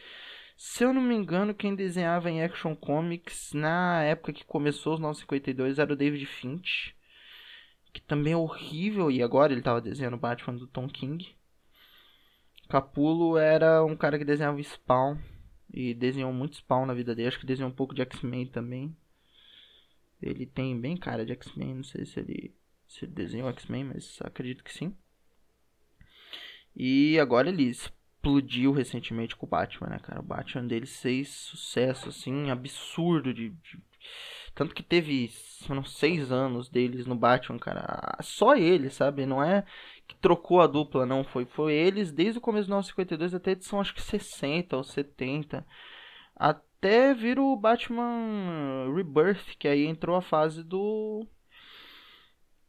Se 0.57 0.83
eu 0.83 0.92
não 0.92 1.03
me 1.03 1.14
engano, 1.14 1.55
quem 1.55 1.74
desenhava 1.74 2.31
em 2.31 2.42
Action 2.42 2.74
Comics 2.74 3.53
na 3.53 4.03
época 4.03 4.33
que 4.33 4.44
começou 4.44 4.94
os 4.94 5.01
952 5.01 5.79
era 5.79 5.92
o 5.92 5.96
David 5.96 6.27
Finch. 6.27 6.96
Que 7.92 8.01
também 8.01 8.33
é 8.33 8.37
horrível. 8.37 9.11
E 9.11 9.22
agora 9.22 9.53
ele 9.53 9.62
tava 9.62 9.81
desenhando 9.81 10.14
o 10.14 10.18
Batman 10.18 10.57
do 10.57 10.66
Tom 10.66 10.88
King. 10.88 11.37
Capulo 12.68 13.37
era 13.37 13.85
um 13.85 13.96
cara 13.96 14.18
que 14.18 14.24
desenhava 14.24 14.61
Spawn. 14.61 15.18
E 15.72 15.94
desenhou 15.94 16.33
muito 16.33 16.57
Spawn 16.57 16.87
na 16.87 16.94
vida 16.94 17.14
dele. 17.14 17.29
Acho 17.29 17.38
que 17.38 17.46
desenhou 17.46 17.70
um 17.70 17.74
pouco 17.74 17.94
de 17.94 18.03
X-Men 18.03 18.46
também. 18.46 18.96
Ele 20.20 20.46
tem 20.46 20.78
bem 20.81 20.96
cara 20.96 21.24
de 21.24 21.33
X-Men, 21.33 21.76
não 21.76 21.85
sei 21.85 22.04
se 22.04 22.18
ele, 22.18 22.54
se 22.87 23.04
ele 23.04 23.12
desenhou 23.12 23.48
X-Men, 23.50 23.85
mas 23.85 24.18
acredito 24.22 24.64
que 24.64 24.72
sim. 24.72 24.96
E 26.74 27.18
agora 27.18 27.48
ele 27.48 27.64
explodiu 27.64 28.72
recentemente 28.72 29.37
com 29.37 29.46
o 29.46 29.48
Batman, 29.48 29.88
né, 29.88 29.98
cara? 29.98 30.20
O 30.20 30.24
Batman 30.24 30.66
dele 30.66 30.87
fez 30.87 31.28
sucesso, 31.28 32.09
assim, 32.09 32.50
absurdo 32.50 33.33
de, 33.33 33.50
de... 33.50 33.81
Tanto 34.54 34.74
que 34.74 34.83
teve, 34.83 35.28
foram 35.64 35.85
seis 35.85 36.33
anos 36.33 36.68
deles 36.68 37.07
no 37.07 37.14
Batman, 37.14 37.59
cara. 37.59 38.16
Só 38.22 38.57
ele, 38.57 38.90
sabe? 38.90 39.24
Não 39.24 39.42
é 39.42 39.64
que 40.07 40.16
trocou 40.16 40.61
a 40.61 40.66
dupla, 40.66 41.07
não. 41.07 41.22
Foi, 41.22 41.44
foi 41.44 41.74
eles 41.74 42.11
desde 42.11 42.38
o 42.38 42.40
começo 42.40 42.66
do 42.66 42.74
952 42.74 43.35
até 43.35 43.50
a 43.50 43.52
edição, 43.52 43.81
acho 43.81 43.94
que 43.94 44.02
60 44.02 44.76
ou 44.76 44.83
70. 44.83 45.64
Até 46.35 46.67
até 46.78 47.12
vir 47.12 47.38
o 47.38 47.56
Batman 47.56 48.92
Rebirth, 48.94 49.56
que 49.58 49.68
aí 49.68 49.84
entrou 49.86 50.16
a 50.16 50.22
fase 50.22 50.62
do 50.62 51.26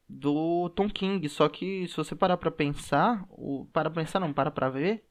do 0.07 0.69
Tom 0.71 0.89
King, 0.89 1.29
só 1.29 1.47
que 1.47 1.87
se 1.87 1.95
você 1.95 2.15
parar 2.15 2.37
para 2.37 2.49
pensar, 2.49 3.23
o 3.29 3.67
para 3.71 3.91
pensar 3.91 4.19
não, 4.19 4.33
para 4.33 4.49
para 4.49 4.69
ver, 4.69 5.07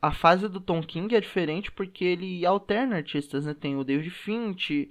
a 0.00 0.12
fase 0.12 0.48
do 0.48 0.60
Tom 0.60 0.82
King 0.82 1.14
é 1.14 1.20
diferente 1.20 1.70
porque 1.70 2.04
ele 2.04 2.46
alterna 2.46 2.96
artistas, 2.96 3.44
né? 3.44 3.54
Tem 3.54 3.76
o 3.76 3.84
David 3.84 4.10
Finch, 4.10 4.90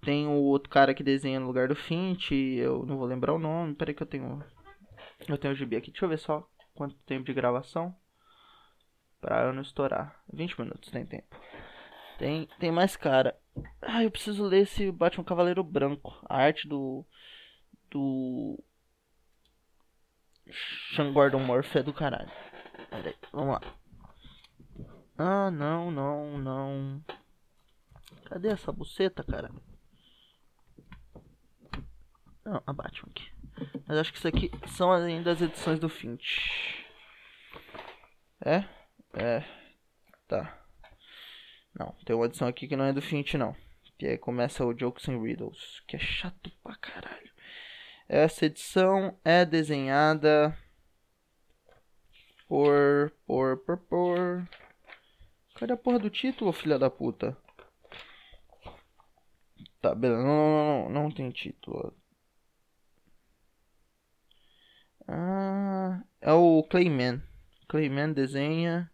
tem 0.00 0.26
o 0.28 0.32
outro 0.32 0.70
cara 0.70 0.94
que 0.94 1.02
desenha 1.02 1.40
no 1.40 1.46
lugar 1.46 1.68
do 1.68 1.74
Finch, 1.74 2.32
eu 2.32 2.86
não 2.86 2.96
vou 2.98 3.06
lembrar 3.06 3.34
o 3.34 3.38
nome, 3.38 3.74
peraí 3.74 3.94
que 3.94 4.02
eu 4.02 4.06
tenho. 4.06 4.42
Eu 5.28 5.38
tenho 5.38 5.54
o 5.54 5.56
gibi 5.56 5.76
aqui, 5.76 5.90
deixa 5.90 6.04
eu 6.04 6.08
ver 6.08 6.18
só 6.18 6.48
quanto 6.74 6.96
tempo 7.06 7.24
de 7.24 7.32
gravação. 7.34 7.94
Pra 9.20 9.42
eu 9.42 9.52
não 9.52 9.62
estourar. 9.62 10.20
20 10.32 10.60
minutos, 10.60 10.90
tem 10.90 11.06
tempo. 11.06 11.36
Tem, 12.22 12.46
tem 12.60 12.70
mais 12.70 12.94
cara. 12.94 13.36
Ah, 13.80 14.04
eu 14.04 14.10
preciso 14.10 14.44
ler 14.44 14.60
esse 14.60 14.92
Batman 14.92 15.24
Cavaleiro 15.24 15.64
Branco. 15.64 16.16
A 16.28 16.36
arte 16.36 16.68
do. 16.68 17.04
Do. 17.90 18.62
Sean 20.94 21.12
Gordon 21.12 21.40
Murphy 21.40 21.78
é 21.78 21.82
do 21.82 21.92
caralho. 21.92 22.30
Peraí, 22.90 23.16
vamos 23.32 23.54
lá. 23.54 23.60
Ah, 25.18 25.50
não, 25.50 25.90
não, 25.90 26.38
não. 26.38 27.04
Cadê 28.26 28.50
essa 28.50 28.70
buceta, 28.70 29.24
cara? 29.24 29.50
Não, 32.44 32.62
a 32.64 32.72
Batman 32.72 33.10
aqui. 33.10 33.32
Mas 33.84 33.98
acho 33.98 34.12
que 34.12 34.18
isso 34.18 34.28
aqui 34.28 34.48
são 34.68 34.92
ainda 34.92 35.32
as 35.32 35.42
edições 35.42 35.80
do 35.80 35.88
Finch. 35.88 36.86
É? 38.40 38.64
É. 39.12 39.44
Tá. 40.28 40.61
Não, 41.74 41.94
tem 42.04 42.14
uma 42.14 42.26
edição 42.26 42.48
aqui 42.48 42.68
que 42.68 42.76
não 42.76 42.84
é 42.84 42.92
do 42.92 43.02
Finch, 43.02 43.36
não. 43.36 43.56
Que 43.98 44.06
aí 44.06 44.18
começa 44.18 44.64
o 44.64 44.74
Jokes 44.74 45.08
and 45.08 45.20
Riddles. 45.20 45.80
Que 45.86 45.96
é 45.96 45.98
chato 45.98 46.50
pra 46.62 46.76
caralho. 46.76 47.30
Essa 48.08 48.46
edição 48.46 49.16
é 49.24 49.44
desenhada 49.44 50.56
por. 52.48 53.12
por. 53.26 53.56
por. 53.58 53.78
por. 53.78 54.48
Cadê 55.54 55.72
a 55.72 55.76
porra 55.76 55.98
do 55.98 56.10
título, 56.10 56.52
filha 56.52 56.78
da 56.78 56.90
puta? 56.90 57.36
Tá, 59.80 59.94
beleza. 59.94 60.22
Não, 60.22 60.26
não, 60.26 60.90
não, 60.90 61.02
não 61.04 61.10
tem 61.10 61.30
título. 61.30 61.94
Ah, 65.08 66.02
é 66.20 66.32
o 66.32 66.62
Clayman. 66.64 67.22
Clayman 67.68 68.12
desenha. 68.12 68.90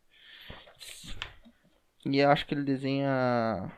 E 2.05 2.19
eu 2.19 2.31
acho 2.31 2.47
que 2.47 2.55
ele 2.55 2.65
desenha. 2.65 3.71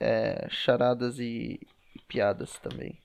É, 0.00 0.48
charadas 0.50 1.18
e, 1.18 1.60
piadas 2.08 2.58
também. 2.58 3.00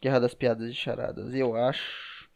Guerra 0.00 0.20
das 0.20 0.34
Piadas 0.34 0.70
e 0.70 0.74
Charadas. 0.74 1.34
Eu 1.34 1.56
acho. 1.56 2.28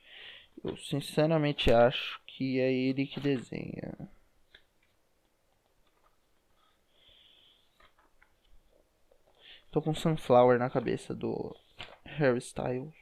Eu 0.63 0.77
sinceramente 0.77 1.73
acho 1.73 2.21
que 2.27 2.61
é 2.61 2.73
ele 2.73 3.07
que 3.07 3.21
desenha. 3.21 3.93
Tô 9.71 9.83
com 9.83 9.95
Sunflower 9.95 10.59
na 10.59 10.71
cabeça 10.71 11.15
do 11.15 11.55
Harry 12.05 12.39
Styles. 12.39 12.93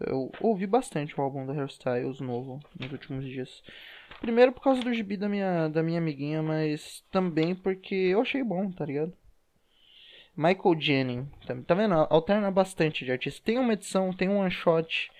Eu 0.00 0.32
ouvi 0.40 0.66
bastante 0.66 1.18
o 1.18 1.22
álbum 1.22 1.46
do 1.46 1.52
Harry 1.52 1.70
Styles 1.70 2.20
novo 2.20 2.60
nos 2.78 2.90
últimos 2.90 3.24
dias. 3.24 3.62
Primeiro 4.26 4.50
por 4.50 4.60
causa 4.60 4.82
do 4.82 4.92
gibi 4.92 5.16
da 5.16 5.28
minha, 5.28 5.68
da 5.68 5.84
minha 5.84 6.00
amiguinha, 6.00 6.42
mas 6.42 7.04
também 7.12 7.54
porque 7.54 7.94
eu 7.94 8.20
achei 8.20 8.42
bom, 8.42 8.72
tá 8.72 8.84
ligado? 8.84 9.16
Michael 10.36 10.80
Jennings, 10.80 11.28
tá, 11.64 11.74
vendo? 11.76 11.94
Alterna 11.94 12.50
bastante 12.50 13.04
de 13.04 13.12
artista. 13.12 13.40
Tem 13.44 13.56
uma 13.56 13.74
edição, 13.74 14.12
tem 14.12 14.28
um 14.28 14.38
one 14.38 14.50
shot 14.50 15.12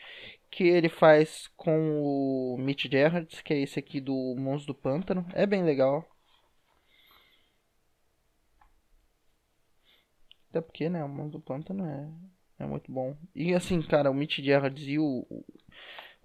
que 0.50 0.64
ele 0.64 0.88
faz 0.88 1.46
com 1.56 2.00
o 2.00 2.56
Mitch 2.58 2.90
Gerhardt, 2.90 3.44
que 3.44 3.54
é 3.54 3.60
esse 3.60 3.78
aqui 3.78 4.00
do 4.00 4.34
Monstro 4.36 4.74
do 4.74 4.80
Pântano. 4.80 5.24
É 5.34 5.46
bem 5.46 5.62
legal. 5.62 6.04
Até 10.50 10.60
porque, 10.60 10.88
né, 10.88 11.04
o 11.04 11.08
Monstro 11.08 11.38
do 11.38 11.44
Pântano 11.44 11.86
é 11.86 12.08
é 12.58 12.66
muito 12.66 12.90
bom. 12.90 13.16
E 13.34 13.54
assim, 13.54 13.82
cara, 13.82 14.10
o 14.10 14.14
Mitch 14.14 14.38
Gerrard 14.38 14.90
e 14.90 14.98
o, 14.98 15.26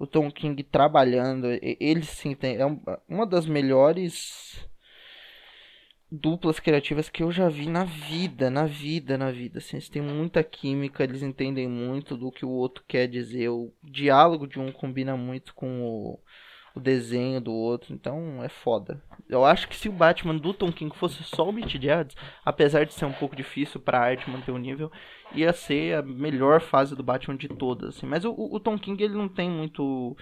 o 0.02 0.08
Tom 0.08 0.32
King 0.32 0.64
trabalhando, 0.64 1.46
eles 1.62 2.10
sim 2.10 2.34
tem 2.34 2.58
é 2.58 2.66
uma 3.08 3.24
das 3.24 3.46
melhores 3.46 4.68
duplas 6.12 6.60
criativas 6.60 7.08
que 7.08 7.22
eu 7.22 7.32
já 7.32 7.48
vi 7.48 7.70
na 7.70 7.84
vida, 7.84 8.50
na 8.50 8.66
vida, 8.66 9.16
na 9.16 9.30
vida. 9.30 9.60
Assim, 9.60 9.78
eles 9.78 9.90
têm 9.90 10.02
muita 10.02 10.44
química, 10.44 11.04
eles 11.04 11.22
entendem 11.22 11.68
muito 11.68 12.18
do 12.18 12.32
que 12.32 12.44
o 12.44 12.50
outro 12.50 12.84
quer 12.88 13.08
dizer. 13.08 13.50
O 13.50 13.72
diálogo 13.84 14.48
de 14.48 14.60
um 14.60 14.72
combina 14.72 15.16
muito 15.16 15.54
com 15.54 15.84
o 15.84 16.20
o 16.76 16.80
desenho 16.80 17.42
do 17.42 17.52
outro, 17.52 17.94
então 17.94 18.44
é 18.44 18.50
foda. 18.50 19.02
Eu 19.28 19.46
acho 19.46 19.68
que 19.68 19.76
se 19.76 19.90
o 19.90 19.94
Batman 19.94 20.38
do 20.38 20.54
Tom 20.54 20.72
King 20.72 20.96
fosse 20.96 21.24
só 21.24 21.48
o 21.48 21.52
Mitch 21.52 21.82
Gerrard, 21.82 22.16
apesar 22.46 22.86
de 22.86 22.94
ser 22.94 23.06
um 23.06 23.14
pouco 23.14 23.36
difícil 23.36 23.80
pra 23.80 24.00
arte 24.00 24.30
manter 24.30 24.52
o 24.52 24.58
nível, 24.58 24.92
ia 25.34 25.54
ser 25.54 25.96
a 25.96 26.02
melhor 26.02 26.62
fase 26.62 26.96
do 26.96 27.04
Batman 27.04 27.38
de 27.38 27.48
todas, 27.48 27.96
assim. 27.96 28.06
Mas 28.06 28.26
o, 28.26 28.34
o 28.34 28.60
Tom 28.60 28.78
King, 28.78 29.04
ele 29.04 29.14
não 29.14 29.28
tem 29.28 29.50
muito... 29.50 30.16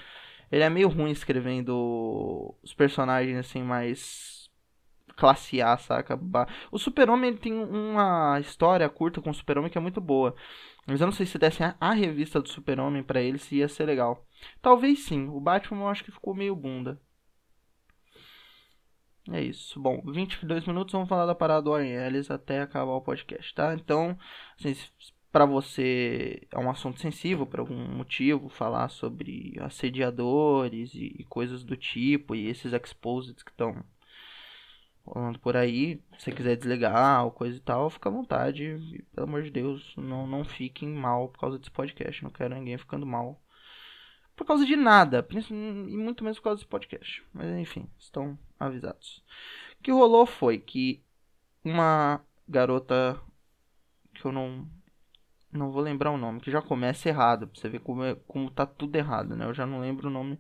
Ele 0.52 0.64
é 0.64 0.70
meio 0.70 0.88
ruim 0.88 1.12
escrevendo 1.12 2.56
os 2.64 2.74
personagens, 2.74 3.38
assim, 3.38 3.62
mais 3.62 4.39
classe 5.20 5.62
A, 5.62 5.78
saca? 5.78 6.18
O 6.72 6.80
Super-Homem 6.80 7.36
tem 7.36 7.54
uma 7.54 8.40
história 8.40 8.88
curta 8.90 9.22
com 9.22 9.30
o 9.30 9.34
Super-Homem 9.34 9.70
que 9.70 9.78
é 9.78 9.82
muito 9.82 10.00
boa. 10.00 10.34
Mas 10.88 11.02
eu 11.02 11.08
não 11.08 11.12
sei 11.12 11.26
se 11.26 11.38
dessem 11.38 11.68
a, 11.68 11.76
a 11.80 11.92
revista 11.92 12.42
do 12.42 12.48
Super-Homem 12.50 13.04
pra 13.04 13.22
ele, 13.22 13.38
se 13.38 13.58
ia 13.58 13.68
ser 13.68 13.86
legal. 13.86 14.26
Talvez 14.62 15.00
sim. 15.04 15.28
O 15.28 15.40
Batman 15.40 15.82
eu 15.82 15.88
acho 15.90 16.04
que 16.04 16.12
ficou 16.12 16.34
meio 16.34 16.56
bunda. 16.56 17.00
É 19.32 19.42
isso. 19.44 19.80
Bom, 19.80 20.02
22 20.06 20.66
minutos, 20.66 20.94
vamos 20.94 21.10
falar 21.10 21.26
da 21.26 21.36
parada 21.36 21.62
do 21.64 21.72
Warren 21.72 21.92
Ellis 21.92 22.32
até 22.32 22.62
acabar 22.62 22.94
o 22.94 23.02
podcast, 23.02 23.54
tá? 23.54 23.74
Então, 23.76 24.18
assim, 24.58 24.74
para 25.32 25.46
você 25.46 26.48
é 26.52 26.58
um 26.58 26.70
assunto 26.70 27.00
sensível 27.00 27.46
por 27.46 27.60
algum 27.60 27.76
motivo, 27.76 28.50
falar 28.50 28.90
sobre 28.90 29.56
assediadores 29.60 30.96
e, 30.96 31.16
e 31.20 31.24
coisas 31.26 31.64
do 31.64 31.78
tipo, 31.78 32.34
e 32.34 32.48
esses 32.48 32.74
exposits 32.74 33.44
que 33.44 33.52
estão 33.52 33.84
rolando 35.10 35.40
por 35.40 35.58
aí. 35.58 36.02
Se 36.18 36.26
você 36.26 36.32
quiser 36.32 36.56
desligar 36.56 37.26
ou 37.26 37.32
coisa 37.32 37.58
e 37.58 37.60
tal, 37.60 37.90
fica 37.90 38.10
à 38.10 38.12
vontade. 38.12 38.64
E, 38.64 39.02
pelo 39.14 39.28
amor 39.28 39.44
de 39.44 39.52
Deus, 39.52 39.94
não, 39.98 40.28
não 40.28 40.44
fiquem 40.44 40.90
mal 40.90 41.30
por 41.30 41.40
causa 41.40 41.58
desse 41.58 41.72
podcast. 41.72 42.24
Não 42.24 42.30
quero 42.30 42.56
ninguém 42.56 42.78
ficando 42.78 43.06
mal 43.06 43.42
por 44.36 44.46
causa 44.46 44.66
de 44.66 44.76
nada. 44.76 45.28
E 45.32 45.54
muito 45.98 46.24
menos 46.24 46.38
por 46.40 46.46
causa 46.46 46.58
desse 46.58 46.70
podcast. 46.70 47.24
Mas 47.34 47.48
enfim, 47.58 47.90
estão 47.98 48.38
avisados. 48.60 49.24
O 49.80 49.84
que 49.84 49.92
rolou 49.92 50.26
foi 50.26 50.60
que 50.60 51.02
uma 51.64 52.22
garota 52.48 53.20
que 54.14 54.26
eu 54.26 54.32
não 54.32 54.68
não 55.52 55.72
vou 55.72 55.82
lembrar 55.82 56.12
o 56.12 56.18
nome, 56.18 56.40
que 56.40 56.52
já 56.52 56.62
começa 56.62 57.10
errado, 57.10 57.48
pra 57.48 57.60
você 57.60 57.68
ver 57.68 57.80
como, 57.80 58.04
é, 58.04 58.14
como 58.28 58.52
tá 58.52 58.68
tudo 58.68 58.96
errado, 58.96 59.36
né? 59.36 59.46
Eu 59.46 59.54
já 59.54 59.66
não 59.66 59.80
lembro 59.80 60.08
o 60.08 60.12
nome 60.12 60.40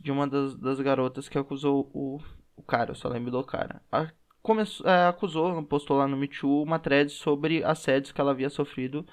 de 0.00 0.10
uma 0.10 0.26
das, 0.26 0.56
das 0.56 0.80
garotas 0.80 1.28
que 1.28 1.38
acusou 1.38 1.88
o, 1.94 2.20
o 2.60 2.62
cara, 2.62 2.90
eu 2.92 2.94
só 2.94 3.08
lembro 3.08 3.30
do 3.30 3.42
cara. 3.44 3.82
A, 3.90 4.10
começou, 4.42 4.86
é, 4.86 5.06
acusou, 5.08 5.62
postou 5.64 5.96
lá 5.98 6.06
no 6.06 6.16
Me 6.16 6.28
Too 6.28 6.62
uma 6.62 6.78
thread 6.78 7.10
sobre 7.10 7.64
assédios 7.64 8.12
que 8.12 8.20
ela 8.20 8.32
havia 8.32 8.50
sofrido 8.50 9.06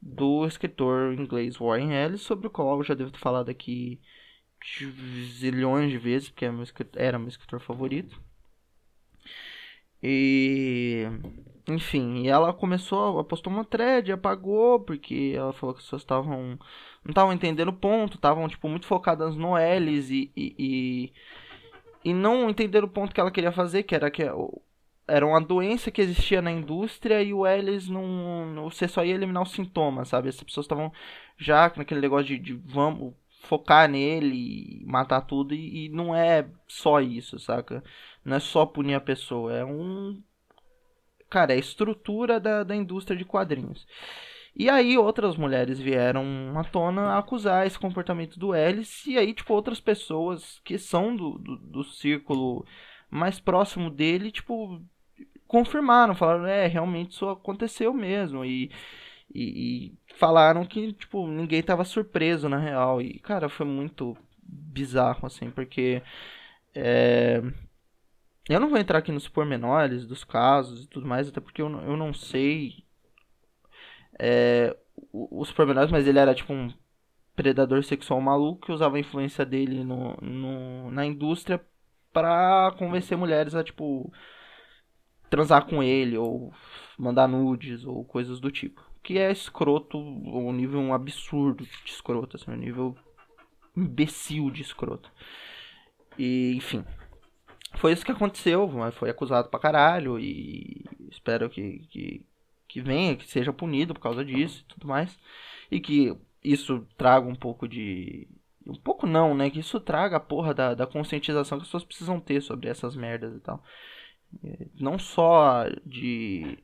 do 0.00 0.46
escritor 0.46 1.14
inglês 1.14 1.56
Warren 1.56 1.92
Ellis, 1.92 2.22
sobre 2.22 2.46
o 2.46 2.50
qual 2.50 2.78
eu 2.78 2.84
já 2.84 2.94
devo 2.94 3.10
ter 3.10 3.18
falado 3.18 3.50
aqui 3.50 4.00
zilhões 5.38 5.90
de 5.90 5.98
vezes, 5.98 6.30
porque 6.30 6.44
é 6.46 6.50
meu 6.50 6.62
escritor, 6.62 7.00
era 7.02 7.18
meu 7.18 7.28
escritor 7.28 7.60
favorito. 7.60 8.20
E 10.02 11.06
enfim, 11.66 12.24
e 12.24 12.28
ela 12.28 12.52
começou, 12.52 13.24
postou 13.24 13.52
uma 13.52 13.64
thread, 13.64 14.12
apagou, 14.12 14.80
porque 14.80 15.32
ela 15.34 15.52
falou 15.52 15.74
que 15.74 15.80
as 15.80 15.84
pessoas 15.86 16.02
estavam 16.02 16.58
não 17.04 17.10
estavam 17.10 17.32
entendendo 17.32 17.68
o 17.68 17.72
ponto, 17.72 18.16
estavam 18.16 18.48
tipo 18.48 18.68
muito 18.68 18.86
focadas 18.86 19.36
no 19.36 19.56
Ellis 19.58 20.10
e, 20.10 20.30
e, 20.36 20.54
e 20.58 21.12
e 22.04 22.12
não 22.12 22.50
entenderam 22.50 22.86
o 22.86 22.90
ponto 22.90 23.14
que 23.14 23.20
ela 23.20 23.30
queria 23.30 23.52
fazer, 23.52 23.82
que 23.84 23.94
era 23.94 24.10
que 24.10 24.22
era 25.06 25.26
uma 25.26 25.40
doença 25.40 25.90
que 25.90 26.00
existia 26.00 26.40
na 26.40 26.50
indústria 26.50 27.22
e 27.22 27.32
o 27.32 27.46
Ellis 27.46 27.88
não. 27.88 28.64
Você 28.70 28.88
só 28.88 29.04
ia 29.04 29.14
eliminar 29.14 29.42
os 29.42 29.52
sintomas, 29.52 30.08
sabe? 30.08 30.28
As 30.28 30.42
pessoas 30.42 30.64
estavam 30.64 30.92
já 31.38 31.72
naquele 31.76 32.00
negócio 32.00 32.26
de, 32.26 32.38
de 32.38 32.54
vamos 32.54 33.14
focar 33.44 33.88
nele 33.88 34.82
matar 34.86 35.20
tudo, 35.22 35.54
e, 35.54 35.86
e, 35.86 35.88
não 35.90 36.14
é 36.14 36.48
só 36.66 37.00
isso, 37.00 37.38
saca? 37.38 37.82
Não 38.24 38.36
é 38.36 38.40
só 38.40 38.64
punir 38.66 38.94
a 38.94 39.00
pessoa, 39.00 39.52
é 39.54 39.64
um. 39.64 40.22
Cara, 41.30 41.52
é 41.52 41.56
a 41.56 41.58
estrutura 41.58 42.40
da, 42.40 42.62
da 42.64 42.76
indústria 42.76 43.16
de 43.16 43.24
quadrinhos. 43.24 43.86
E 44.56 44.70
aí 44.70 44.96
outras 44.96 45.36
mulheres 45.36 45.80
vieram 45.80 46.24
à 46.56 46.62
tona 46.62 47.18
acusar 47.18 47.66
esse 47.66 47.78
comportamento 47.78 48.38
do 48.38 48.54
Ellis, 48.54 49.04
e 49.06 49.18
aí, 49.18 49.34
tipo, 49.34 49.52
outras 49.52 49.80
pessoas 49.80 50.60
que 50.64 50.78
são 50.78 51.14
do, 51.16 51.38
do, 51.38 51.56
do 51.56 51.84
círculo 51.84 52.64
mais 53.10 53.40
próximo 53.40 53.90
dele, 53.90 54.30
tipo, 54.30 54.80
confirmaram, 55.46 56.14
falaram, 56.14 56.46
é, 56.46 56.66
realmente 56.66 57.12
isso 57.12 57.28
aconteceu 57.28 57.92
mesmo. 57.92 58.44
E, 58.44 58.70
e, 59.34 59.88
e 59.88 60.14
falaram 60.16 60.64
que, 60.66 60.92
tipo, 60.92 61.26
ninguém 61.26 61.62
tava 61.62 61.84
surpreso 61.84 62.48
na 62.48 62.58
real. 62.58 63.00
E, 63.00 63.18
cara, 63.20 63.48
foi 63.48 63.66
muito 63.66 64.16
bizarro, 64.42 65.26
assim, 65.26 65.50
porque. 65.50 66.02
É... 66.74 67.40
Eu 68.48 68.60
não 68.60 68.68
vou 68.68 68.78
entrar 68.78 68.98
aqui 68.98 69.10
nos 69.10 69.26
pormenores 69.26 70.06
dos 70.06 70.22
casos 70.22 70.84
e 70.84 70.88
tudo 70.88 71.06
mais, 71.06 71.28
até 71.28 71.40
porque 71.40 71.62
eu, 71.62 71.68
eu 71.82 71.96
não 71.96 72.12
sei 72.12 72.83
é, 74.18 74.76
os 75.12 75.52
pormenores, 75.52 75.90
mas 75.90 76.06
ele 76.06 76.18
era 76.18 76.34
tipo 76.34 76.52
um 76.52 76.72
predador 77.34 77.82
sexual 77.82 78.20
maluco 78.20 78.66
que 78.66 78.72
usava 78.72 78.96
a 78.96 79.00
influência 79.00 79.44
dele 79.44 79.82
no, 79.84 80.16
no, 80.22 80.90
na 80.90 81.04
indústria 81.04 81.60
para 82.12 82.72
convencer 82.78 83.18
mulheres 83.18 83.54
a, 83.54 83.64
tipo, 83.64 84.12
transar 85.28 85.66
com 85.66 85.82
ele 85.82 86.16
ou 86.16 86.52
mandar 86.96 87.26
nudes 87.26 87.84
ou 87.84 88.04
coisas 88.04 88.38
do 88.38 88.50
tipo. 88.50 88.80
Que 89.02 89.18
é 89.18 89.30
escroto, 89.30 89.98
um 89.98 90.52
nível 90.52 90.80
um 90.80 90.94
absurdo 90.94 91.64
de 91.64 91.90
escroto, 91.90 92.36
assim, 92.36 92.50
um 92.50 92.56
nível 92.56 92.96
imbecil 93.76 94.50
de 94.50 94.62
escroto. 94.62 95.10
E, 96.16 96.54
enfim. 96.56 96.84
Foi 97.76 97.92
isso 97.92 98.04
que 98.04 98.12
aconteceu, 98.12 98.70
foi 98.92 99.10
acusado 99.10 99.48
pra 99.48 99.58
caralho 99.58 100.18
e 100.18 100.84
espero 101.10 101.50
que, 101.50 101.80
que, 101.90 102.24
que 102.74 102.80
venha, 102.80 103.14
que 103.14 103.30
seja 103.30 103.52
punido 103.52 103.94
por 103.94 104.00
causa 104.00 104.24
disso 104.24 104.64
e 104.64 104.64
tudo 104.64 104.88
mais. 104.88 105.16
E 105.70 105.78
que 105.78 106.12
isso 106.42 106.84
traga 106.98 107.24
um 107.24 107.34
pouco 107.36 107.68
de. 107.68 108.26
Um 108.66 108.74
pouco 108.74 109.06
não, 109.06 109.32
né? 109.32 109.48
Que 109.48 109.60
isso 109.60 109.78
traga 109.78 110.16
a 110.16 110.20
porra 110.20 110.52
da, 110.52 110.74
da 110.74 110.84
conscientização 110.84 111.56
que 111.56 111.62
as 111.62 111.68
pessoas 111.68 111.84
precisam 111.84 112.18
ter 112.18 112.42
sobre 112.42 112.68
essas 112.68 112.96
merdas 112.96 113.36
e 113.36 113.40
tal. 113.40 113.62
Não 114.74 114.98
só 114.98 115.68
de. 115.86 116.58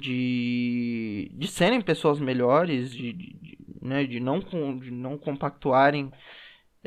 De, 0.00 1.32
de 1.34 1.48
serem 1.48 1.80
pessoas 1.80 2.20
melhores, 2.20 2.92
de, 2.92 3.12
de, 3.12 3.58
né, 3.82 4.04
de, 4.06 4.20
não, 4.20 4.38
de 4.38 4.92
não 4.92 5.18
compactuarem 5.18 6.12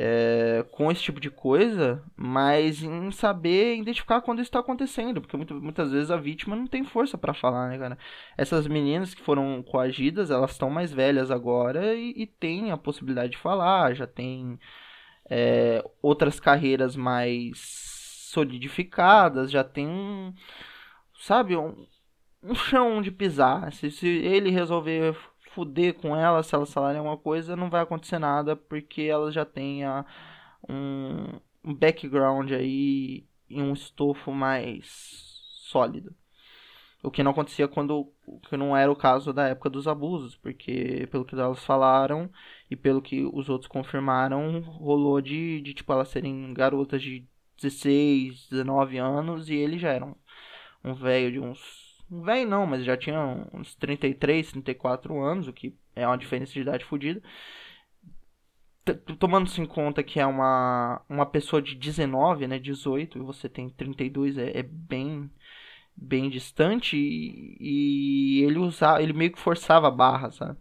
é, 0.01 0.65
com 0.71 0.89
esse 0.89 1.01
tipo 1.01 1.19
de 1.19 1.29
coisa, 1.29 2.01
mas 2.15 2.81
em 2.81 3.11
saber 3.11 3.75
identificar 3.75 4.21
quando 4.21 4.39
isso 4.39 4.47
está 4.47 4.59
acontecendo, 4.59 5.19
porque 5.19 5.35
muitas, 5.35 5.61
muitas 5.61 5.91
vezes 5.91 6.09
a 6.09 6.15
vítima 6.15 6.55
não 6.55 6.67
tem 6.67 6.85
força 6.85 7.17
para 7.17 7.33
falar, 7.33 7.67
né, 7.67 7.77
cara? 7.77 7.97
Essas 8.37 8.65
meninas 8.65 9.13
que 9.13 9.21
foram 9.21 9.61
coagidas, 9.61 10.31
elas 10.31 10.51
estão 10.51 10.69
mais 10.69 10.93
velhas 10.93 11.29
agora 11.29 11.93
e, 11.95 12.13
e 12.15 12.25
têm 12.25 12.71
a 12.71 12.77
possibilidade 12.77 13.31
de 13.33 13.37
falar, 13.37 13.93
já 13.93 14.07
tem 14.07 14.57
é, 15.29 15.83
outras 16.01 16.39
carreiras 16.39 16.95
mais 16.95 17.59
solidificadas, 18.31 19.51
já 19.51 19.65
tem 19.65 19.85
um, 19.85 20.33
sabe, 21.19 21.57
um, 21.57 21.85
um 22.41 22.55
chão 22.55 23.01
de 23.01 23.11
pisar. 23.11 23.73
Se, 23.73 23.91
se 23.91 24.07
ele 24.07 24.49
resolver 24.49 25.13
fuder 25.53 25.95
com 25.95 26.15
elas, 26.15 26.47
se 26.47 26.55
elas 26.55 26.73
falarem 26.73 26.99
alguma 26.99 27.17
coisa, 27.17 27.55
não 27.55 27.69
vai 27.69 27.81
acontecer 27.81 28.19
nada, 28.19 28.55
porque 28.55 29.03
elas 29.03 29.33
já 29.33 29.45
têm 29.45 29.83
a, 29.83 30.05
um, 30.67 31.39
um 31.63 31.73
background 31.73 32.51
aí 32.51 33.25
e 33.49 33.61
um 33.61 33.73
estofo 33.73 34.31
mais 34.31 34.85
sólido. 35.69 36.15
O 37.01 37.09
que 37.09 37.23
não 37.23 37.31
acontecia 37.31 37.67
quando 37.67 38.11
que 38.49 38.57
não 38.57 38.75
era 38.75 38.91
o 38.91 38.95
caso 38.95 39.31
da 39.31 39.47
época 39.47 39.69
dos 39.69 39.87
abusos, 39.87 40.35
porque 40.35 41.07
pelo 41.11 41.23
que 41.25 41.33
elas 41.33 41.63
falaram 41.63 42.29
e 42.69 42.75
pelo 42.75 43.01
que 43.01 43.23
os 43.33 43.49
outros 43.49 43.69
confirmaram, 43.69 44.59
rolou 44.61 45.21
de, 45.21 45.61
de 45.61 45.73
tipo 45.73 45.91
elas 45.93 46.09
serem 46.09 46.53
garotas 46.53 47.01
de 47.01 47.25
16, 47.61 48.49
19 48.49 48.97
anos 48.97 49.49
e 49.49 49.55
ele 49.55 49.77
já 49.79 49.89
era 49.91 50.05
um, 50.05 50.15
um 50.83 50.93
velho 50.93 51.31
de 51.31 51.39
uns 51.39 51.88
velho 52.09 52.49
não, 52.49 52.65
mas 52.65 52.83
já 52.83 52.97
tinha 52.97 53.47
uns 53.53 53.75
33, 53.75 54.51
34 54.51 55.21
anos, 55.21 55.47
o 55.47 55.53
que 55.53 55.75
é 55.95 56.05
uma 56.07 56.17
diferença 56.17 56.53
de 56.53 56.61
idade 56.61 56.85
fodida. 56.85 57.21
Tomando-se 59.19 59.61
em 59.61 59.65
conta 59.65 60.01
que 60.01 60.19
é 60.19 60.25
uma, 60.25 61.01
uma 61.07 61.25
pessoa 61.25 61.61
de 61.61 61.75
19, 61.75 62.47
né, 62.47 62.57
18, 62.57 63.19
e 63.19 63.21
você 63.21 63.47
tem 63.47 63.69
32, 63.69 64.37
é, 64.37 64.57
é 64.59 64.63
bem 64.63 65.29
bem 66.01 66.29
distante 66.29 66.95
e, 66.97 67.57
e, 67.59 68.43
ele 68.43 68.57
usava, 68.57 69.03
ele 69.03 69.11
meio 69.11 69.33
que 69.33 69.39
forçava 69.39 69.89
a 69.89 69.91
barra, 69.91 70.31
sabe? 70.31 70.57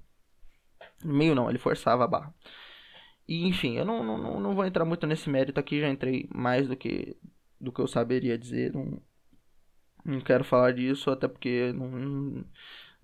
Meio 1.04 1.34
não, 1.34 1.48
ele 1.48 1.58
forçava 1.58 2.04
a 2.04 2.08
barra. 2.08 2.34
E 3.26 3.46
enfim, 3.46 3.76
eu 3.76 3.84
não, 3.84 4.02
não, 4.02 4.40
não 4.40 4.54
vou 4.54 4.64
entrar 4.64 4.84
muito 4.84 5.06
nesse 5.06 5.30
mérito 5.30 5.60
aqui, 5.60 5.80
já 5.80 5.88
entrei 5.88 6.28
mais 6.34 6.66
do 6.68 6.76
que 6.76 7.16
do 7.60 7.72
que 7.72 7.80
eu 7.80 7.88
saberia 7.88 8.38
dizer, 8.38 8.72
não, 8.72 9.00
não 10.04 10.20
quero 10.20 10.44
falar 10.44 10.72
disso, 10.72 11.10
até 11.10 11.28
porque 11.28 11.72
não. 11.72 12.44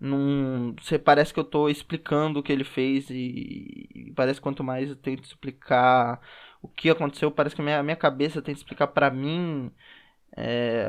não 0.00 0.74
você 0.80 0.98
parece 0.98 1.32
que 1.32 1.40
eu 1.40 1.44
estou 1.44 1.68
explicando 1.70 2.40
o 2.40 2.42
que 2.42 2.52
ele 2.52 2.64
fez 2.64 3.10
e, 3.10 3.88
e, 3.94 4.12
parece 4.16 4.40
quanto 4.40 4.64
mais 4.64 4.90
eu 4.90 4.96
tento 4.96 5.24
explicar 5.24 6.20
o 6.62 6.68
que 6.68 6.90
aconteceu, 6.90 7.30
parece 7.30 7.54
que 7.54 7.62
a 7.62 7.64
minha, 7.64 7.82
minha 7.82 7.96
cabeça 7.96 8.42
tem 8.42 8.54
que 8.54 8.60
explicar 8.60 8.88
para 8.88 9.10
mim. 9.10 9.70
É, 10.36 10.88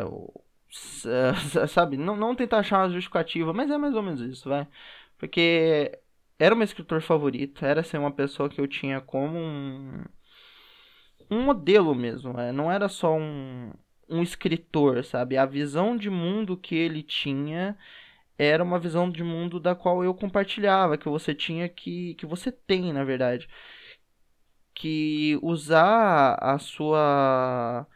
sabe? 1.70 1.98
Não, 1.98 2.16
não 2.16 2.36
tentar 2.36 2.60
achar 2.60 2.80
uma 2.80 2.90
justificativa, 2.90 3.54
mas 3.54 3.70
é 3.72 3.78
mais 3.78 3.96
ou 3.96 4.02
menos 4.04 4.22
isso, 4.22 4.50
vai. 4.50 4.68
Porque 5.18 6.00
era 6.40 6.54
o 6.54 6.58
meu 6.58 6.66
escritor 6.66 7.02
favorito, 7.02 7.66
era 7.66 7.84
ser 7.84 7.98
uma 7.98 8.12
pessoa 8.12 8.50
que 8.50 8.60
eu 8.60 8.68
tinha 8.68 9.02
como 9.02 9.38
um, 9.38 10.04
um 11.30 11.42
modelo 11.44 11.96
mesmo, 11.96 12.40
é. 12.40 12.52
não 12.52 12.72
era 12.72 12.90
só 12.90 13.16
um, 13.16 13.72
um 14.10 14.22
escritor, 14.24 15.04
sabe? 15.04 15.38
A 15.38 15.46
visão 15.46 15.98
de 15.98 16.10
mundo 16.10 16.58
que 16.58 16.76
ele 16.76 17.04
tinha 17.04 17.78
era 18.38 18.64
uma 18.64 18.80
visão 18.80 19.10
de 19.10 19.24
mundo 19.24 19.60
da 19.60 19.76
qual 19.76 20.04
eu 20.04 20.14
compartilhava, 20.14 20.98
que 20.98 21.10
você 21.10 21.34
tinha 21.36 21.70
que 21.70 22.16
que 22.16 22.26
você 22.26 22.52
tem, 22.52 22.94
na 22.94 23.04
verdade, 23.04 23.48
que 24.74 25.40
usar 25.42 26.36
a 26.42 26.58
sua 26.60 27.88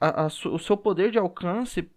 a, 0.00 0.22
a 0.24 0.26
o 0.26 0.58
seu 0.58 0.76
poder 0.76 1.10
de 1.10 1.18
alcance 1.18 1.90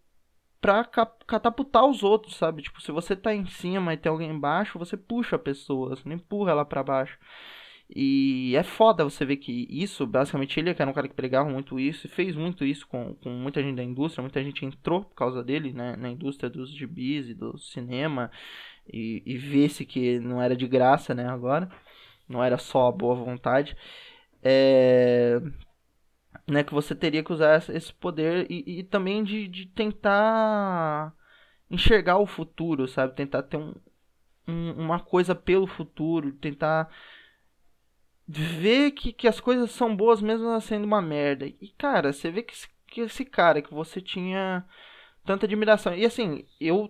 para 0.62 0.86
catapultar 0.86 1.86
os 1.86 2.04
outros, 2.04 2.38
sabe? 2.38 2.62
Tipo, 2.62 2.82
se 2.82 2.92
você 2.92 3.16
tá 3.16 3.34
em 3.36 3.46
cima 3.48 3.94
e 3.94 3.98
tem 3.98 4.10
alguém 4.10 4.32
embaixo, 4.32 4.80
você 4.80 4.96
puxa 4.96 5.36
a 5.36 5.40
pessoa, 5.40 5.90
você 5.90 6.08
não 6.08 6.16
empurra 6.16 6.52
ela 6.52 6.66
para 6.66 6.84
baixo. 6.84 7.20
E 7.90 8.56
é 8.56 8.64
foda 8.64 9.04
você 9.04 9.26
ver 9.26 9.38
que 9.38 9.68
isso, 9.70 10.06
basicamente, 10.08 10.60
ele 10.60 10.70
era 10.70 10.90
um 10.90 10.94
cara 10.94 11.08
que 11.08 11.14
pregava 11.14 11.50
muito 11.50 11.80
isso 11.80 12.08
e 12.08 12.10
fez 12.10 12.36
muito 12.36 12.66
isso 12.66 12.88
com, 12.88 13.14
com 13.16 13.30
muita 13.30 13.62
gente 13.62 13.76
da 13.76 13.84
indústria. 13.84 14.22
Muita 14.22 14.44
gente 14.44 14.66
entrou 14.66 15.04
por 15.04 15.16
causa 15.16 15.44
dele, 15.44 15.74
né? 15.74 15.96
Na 15.96 16.10
indústria 16.10 16.50
dos 16.50 16.70
gibis 16.72 17.30
e 17.30 17.34
do 17.34 17.58
cinema. 17.58 18.32
E, 18.92 19.22
e 19.26 19.38
vê-se 19.38 19.86
que 19.86 20.20
não 20.20 20.42
era 20.42 20.56
de 20.56 20.68
graça, 20.68 21.14
né? 21.14 21.28
Agora. 21.28 21.70
Não 22.28 22.44
era 22.44 22.58
só 22.58 22.88
a 22.88 22.92
boa 22.92 23.16
vontade. 23.16 23.76
É... 24.42 25.40
Né, 26.48 26.64
que 26.64 26.74
você 26.74 26.94
teria 26.96 27.24
que 27.24 27.32
usar 27.32 27.64
esse 27.70 27.94
poder 27.94 28.48
e, 28.50 28.80
e 28.80 28.84
também 28.84 29.24
de, 29.24 29.48
de 29.48 29.66
tentar 29.68 31.14
enxergar 31.70 32.18
o 32.18 32.26
futuro, 32.26 32.88
sabe? 32.88 33.16
Tentar 33.16 33.44
ter 33.44 33.58
um, 33.58 33.74
um, 34.48 34.72
uma 34.74 35.00
coisa 35.00 35.34
pelo 35.36 35.68
futuro, 35.68 36.34
tentar 36.34 36.90
ver 38.28 38.92
que, 38.92 39.14
que 39.14 39.28
as 39.28 39.40
coisas 39.40 39.72
são 39.72 39.96
boas 39.96 40.22
mesmo 40.22 40.60
sendo 40.62 40.86
uma 40.86 41.02
merda. 41.02 41.46
E, 41.46 41.74
cara, 41.78 42.14
você 42.14 42.32
vê 42.32 42.44
que 42.44 42.54
esse, 42.54 42.68
que 42.88 43.02
esse 43.02 43.26
cara 43.26 43.62
que 43.62 43.74
você 43.74 44.02
tinha 44.02 44.66
tanta 45.26 45.46
admiração. 45.46 45.96
E 45.96 46.06
assim, 46.06 46.46
eu. 46.60 46.90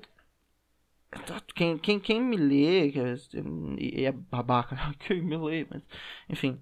Quem, 1.56 1.78
quem, 1.78 2.00
quem 2.00 2.22
me 2.22 2.36
lê, 2.36 2.90
é, 2.90 4.04
é 4.06 4.12
babaca, 4.12 4.76
quem 5.00 5.22
me 5.22 5.38
lê, 5.38 5.66
mas. 5.70 5.84
Enfim. 6.30 6.60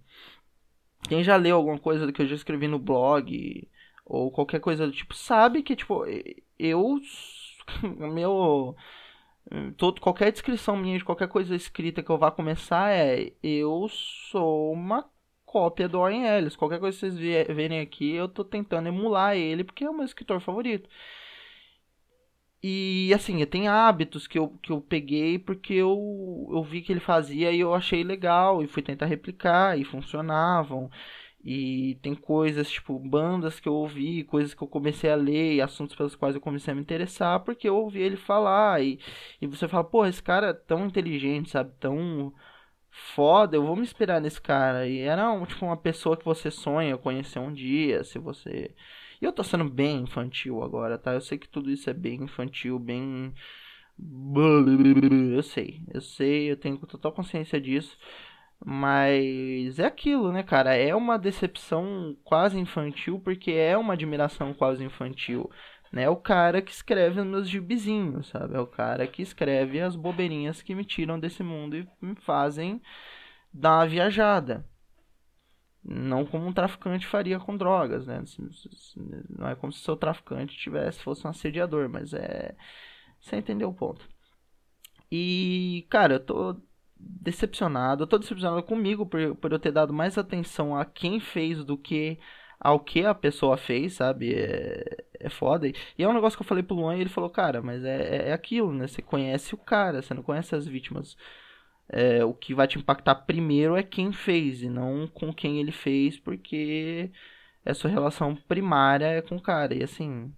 Quem 1.08 1.24
já 1.24 1.36
leu 1.36 1.56
alguma 1.58 1.80
coisa 1.80 2.06
do 2.06 2.14
que 2.14 2.22
eu 2.22 2.28
já 2.28 2.36
escrevi 2.36 2.68
no 2.68 2.78
blog, 2.78 3.68
ou 4.06 4.32
qualquer 4.32 4.60
coisa 4.60 4.86
do 4.86 4.94
tipo, 4.94 5.16
sabe 5.16 5.64
que, 5.64 5.76
tipo, 5.76 6.06
eu. 6.60 7.00
Meu 8.14 8.76
todo, 9.78 10.02
qualquer 10.02 10.32
descrição 10.32 10.78
minha 10.78 10.98
de 10.98 11.06
qualquer 11.06 11.28
coisa 11.28 11.56
escrita 11.56 12.04
que 12.04 12.10
eu 12.10 12.18
vá 12.18 12.32
começar 12.32 12.92
é 12.92 13.34
eu 13.44 13.88
sou 13.90 14.72
uma 14.72 15.10
cópia 15.46 15.90
do 15.90 16.00
Warren 16.00 16.26
Ellis. 16.26 16.56
Qualquer 16.56 16.80
coisa 16.80 16.98
que 16.98 17.12
vocês 17.12 17.18
verem 17.48 17.80
aqui, 17.82 18.14
eu 18.14 18.30
tô 18.30 18.44
tentando 18.44 18.88
emular 18.88 19.36
ele 19.36 19.64
porque 19.64 19.84
é 19.84 19.90
o 19.90 19.94
meu 19.94 20.06
escritor 20.06 20.40
favorito. 20.40 20.90
E 22.64 23.12
assim, 23.14 23.44
tem 23.46 23.68
hábitos 23.68 24.28
que 24.28 24.38
eu, 24.38 24.50
que 24.62 24.72
eu 24.72 24.80
peguei 24.82 25.40
porque 25.40 25.74
eu, 25.74 26.48
eu 26.52 26.64
vi 26.64 26.82
que 26.82 26.94
ele 26.94 27.00
fazia 27.00 27.52
e 27.52 27.60
eu 27.60 27.74
achei 27.74 28.04
legal 28.04 28.64
e 28.64 28.68
fui 28.68 28.84
tentar 28.84 29.08
replicar 29.08 29.78
e 29.80 29.84
funcionavam. 29.84 30.90
E 31.44 31.96
tem 32.04 32.14
coisas, 32.16 32.70
tipo, 32.70 33.00
bandas 33.00 33.60
que 33.60 33.68
eu 33.68 33.74
ouvi, 33.74 34.24
coisas 34.24 34.54
que 34.54 34.62
eu 34.62 34.68
comecei 34.68 35.10
a 35.10 35.16
ler, 35.16 35.56
e 35.56 35.62
assuntos 35.62 35.96
pelos 35.96 36.16
quais 36.16 36.36
eu 36.36 36.42
comecei 36.42 36.72
a 36.72 36.76
me 36.76 36.82
interessar, 36.82 37.40
porque 37.42 37.68
eu 37.68 37.76
ouvi 37.78 38.00
ele 38.02 38.16
falar. 38.18 38.82
E, 38.84 39.00
e 39.42 39.48
você 39.48 39.68
fala, 39.68 39.84
pô, 39.84 40.06
esse 40.06 40.22
cara 40.22 40.48
é 40.50 40.54
tão 40.54 40.86
inteligente, 40.86 41.50
sabe? 41.50 41.72
Tão 41.80 42.34
foda, 42.90 43.56
eu 43.56 43.66
vou 43.66 43.76
me 43.76 43.84
inspirar 43.84 44.20
nesse 44.22 44.42
cara. 44.42 44.88
E 44.88 45.00
era, 45.00 45.32
um, 45.32 45.46
tipo, 45.46 45.66
uma 45.66 45.78
pessoa 45.78 46.18
que 46.18 46.26
você 46.26 46.52
sonha 46.52 46.98
conhecer 46.98 47.40
um 47.40 47.54
dia, 47.54 48.04
se 48.04 48.20
você. 48.20 48.76
E 49.22 49.26
eu 49.26 49.32
tô 49.34 49.44
sendo 49.44 49.70
bem 49.70 50.02
infantil 50.04 50.64
agora, 50.64 50.98
tá? 50.98 51.14
Eu 51.14 51.22
sei 51.22 51.38
que 51.38 51.48
tudo 51.50 51.72
isso 51.72 51.90
é 51.90 51.94
bem 51.94 52.24
infantil, 52.24 52.80
bem. 52.80 53.34
Eu 55.36 55.44
sei, 55.44 55.82
eu 55.94 56.02
sei, 56.02 56.52
eu 56.52 56.58
tenho 56.58 56.78
total 56.80 57.12
consciência 57.12 57.60
disso. 57.62 57.98
Mas 58.64 59.80
é 59.80 59.86
aquilo, 59.86 60.32
né, 60.32 60.44
cara? 60.44 60.76
É 60.76 60.96
uma 60.96 61.18
decepção 61.18 62.16
quase 62.24 62.60
infantil, 62.60 63.20
porque 63.20 63.52
é 63.52 63.76
uma 63.76 63.94
admiração 63.94 64.54
quase 64.54 64.84
infantil. 64.84 65.50
Né? 65.92 66.04
É 66.04 66.10
o 66.10 66.16
cara 66.16 66.62
que 66.62 66.72
escreve 66.72 67.24
nos 67.24 67.50
gibizinhos, 67.50 68.28
sabe? 68.28 68.56
É 68.56 68.60
o 68.60 68.68
cara 68.68 69.08
que 69.08 69.22
escreve 69.22 69.82
as 69.82 69.96
bobeirinhas 69.96 70.62
que 70.62 70.76
me 70.76 70.86
tiram 70.86 71.20
desse 71.20 71.44
mundo 71.44 71.76
e 71.76 71.88
me 72.02 72.16
fazem 72.16 72.82
dar 73.52 73.80
uma 73.80 73.88
viajada. 73.88 74.66
Não 75.84 76.26
como 76.26 76.46
um 76.46 76.54
traficante 76.54 77.08
faria 77.08 77.40
com 77.40 77.58
drogas, 77.58 78.06
né? 78.06 78.24
Não 79.30 79.48
é 79.50 79.56
como 79.56 79.74
se 79.74 79.80
seu 79.80 79.96
traficante 79.96 80.56
tivesse, 80.58 81.02
fosse 81.02 81.26
um 81.26 81.32
assediador, 81.32 81.90
mas 81.90 82.14
é. 82.14 82.56
Você 83.20 83.38
entendeu 83.38 83.70
o 83.70 83.74
ponto. 83.74 84.08
E, 85.12 85.86
cara, 85.90 86.16
eu 86.16 86.20
tô 86.20 86.62
decepcionado. 87.22 88.04
Eu 88.04 88.08
tô 88.08 88.18
decepcionado 88.18 88.64
comigo 88.64 89.06
por, 89.06 89.36
por 89.36 89.52
eu 89.52 89.60
ter 89.60 89.72
dado 89.72 89.94
mais 89.94 90.18
atenção 90.18 90.76
a 90.76 90.86
quem 90.86 91.20
fez 91.20 91.64
do 91.64 91.78
que 91.78 92.20
ao 92.60 92.80
que 92.80 93.04
a 93.06 93.16
pessoa 93.16 93.58
fez, 93.58 93.94
sabe? 93.94 94.34
É, 94.36 95.06
é 95.20 95.30
foda. 95.30 95.68
E 95.68 95.76
é 95.98 96.08
um 96.08 96.14
negócio 96.14 96.38
que 96.38 96.44
eu 96.44 96.48
falei 96.48 96.64
pro 96.64 96.76
Luan 96.76 96.96
e 96.98 97.02
ele 97.02 97.10
falou, 97.10 97.30
cara, 97.30 97.62
mas 97.62 97.84
é, 97.84 98.28
é, 98.28 98.30
é 98.30 98.34
aquilo, 98.34 98.72
né? 98.74 98.88
Você 98.88 99.02
conhece 99.02 99.56
o 99.56 99.58
cara, 99.58 100.02
você 100.02 100.14
não 100.14 100.24
conhece 100.24 100.56
as 100.56 100.68
vítimas. 100.68 101.18
É, 101.90 102.24
o 102.24 102.34
que 102.34 102.54
vai 102.54 102.68
te 102.68 102.78
impactar 102.80 103.16
primeiro 103.16 103.76
é 103.76 103.84
quem 103.84 104.14
fez 104.14 104.62
e 104.64 104.70
não 104.70 105.08
com 105.08 105.34
quem 105.34 105.60
ele 105.60 105.72
fez, 105.72 106.18
porque 106.20 107.12
é 107.66 107.74
sua 107.74 107.90
relação 107.90 108.36
primária 108.36 109.06
é 109.08 109.22
com 109.22 109.36
o 109.38 109.42
cara. 109.42 109.74
E 109.76 109.84
assim, 109.84 110.34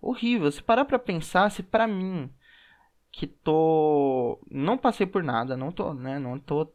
horrível. 0.00 0.50
Se 0.52 0.62
parar 0.62 0.84
pra 0.84 0.98
pensar, 0.98 1.50
se 1.50 1.62
pra 1.62 1.86
mim 1.86 2.30
que 3.12 3.26
tô. 3.26 4.38
Não 4.50 4.78
passei 4.78 5.06
por 5.06 5.22
nada, 5.22 5.56
não 5.56 5.72
tô, 5.72 5.92
né? 5.94 6.18
Não 6.18 6.38
tô 6.38 6.70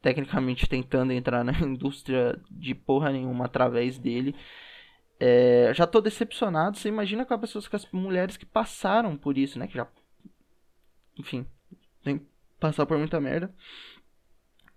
tecnicamente 0.00 0.68
tentando 0.68 1.12
entrar 1.12 1.44
na 1.44 1.58
indústria 1.60 2.38
de 2.50 2.74
porra 2.74 3.10
nenhuma 3.10 3.46
através 3.46 3.98
dele. 3.98 4.34
É, 5.20 5.72
já 5.74 5.86
tô 5.86 6.00
decepcionado. 6.00 6.76
Você 6.76 6.88
imagina 6.88 7.24
com 7.24 7.34
as 7.34 7.40
pessoas, 7.40 7.68
com 7.68 7.76
as 7.76 7.86
mulheres 7.92 8.36
que 8.36 8.44
passaram 8.44 9.16
por 9.16 9.38
isso, 9.38 9.58
né? 9.58 9.66
Que 9.68 9.74
já. 9.74 9.86
Enfim, 11.18 11.46
tem 12.02 12.18
que 12.18 12.26
passar 12.58 12.86
por 12.86 12.98
muita 12.98 13.20
merda. 13.20 13.54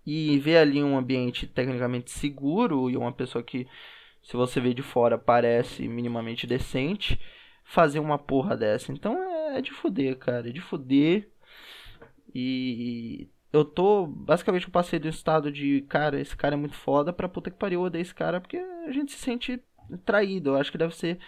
E 0.05 0.37
ver 0.37 0.57
ali 0.57 0.83
um 0.83 0.97
ambiente 0.97 1.47
tecnicamente 1.47 2.11
seguro 2.11 2.91
e 2.91 2.95
uma 2.95 3.11
pessoa 3.11 3.43
que, 3.43 3.67
se 4.21 4.37
você 4.37 4.61
vê 4.61 4.71
de 4.71 4.83
fora, 4.83 5.17
parece 5.17 5.87
minimamente 5.87 6.45
decente, 6.45 7.19
fazer 7.63 7.99
uma 7.99 8.19
porra 8.19 8.55
dessa. 8.55 8.91
Então 8.91 9.17
é 9.17 9.34
é 9.57 9.61
de 9.61 9.71
fuder, 9.71 10.17
cara. 10.17 10.49
É 10.49 10.51
de 10.51 10.61
fuder. 10.61 11.29
E 12.33 13.29
eu 13.53 13.63
tô. 13.63 14.05
Basicamente, 14.07 14.65
eu 14.65 14.71
passei 14.71 14.99
do 14.99 15.07
estado 15.07 15.51
de, 15.51 15.81
cara, 15.83 16.19
esse 16.19 16.35
cara 16.35 16.55
é 16.55 16.57
muito 16.57 16.75
foda 16.75 17.13
pra 17.13 17.29
puta 17.29 17.49
que 17.49 17.57
pariu, 17.57 17.81
eu 17.81 17.85
odeio 17.85 18.01
esse 18.01 18.13
cara, 18.13 18.41
porque 18.41 18.57
a 18.57 18.91
gente 18.91 19.11
se 19.13 19.19
sente 19.19 19.61
traído. 20.05 20.51
Eu 20.51 20.57
acho 20.57 20.71
que 20.71 20.77
deve 20.77 20.95
ser. 20.95 21.19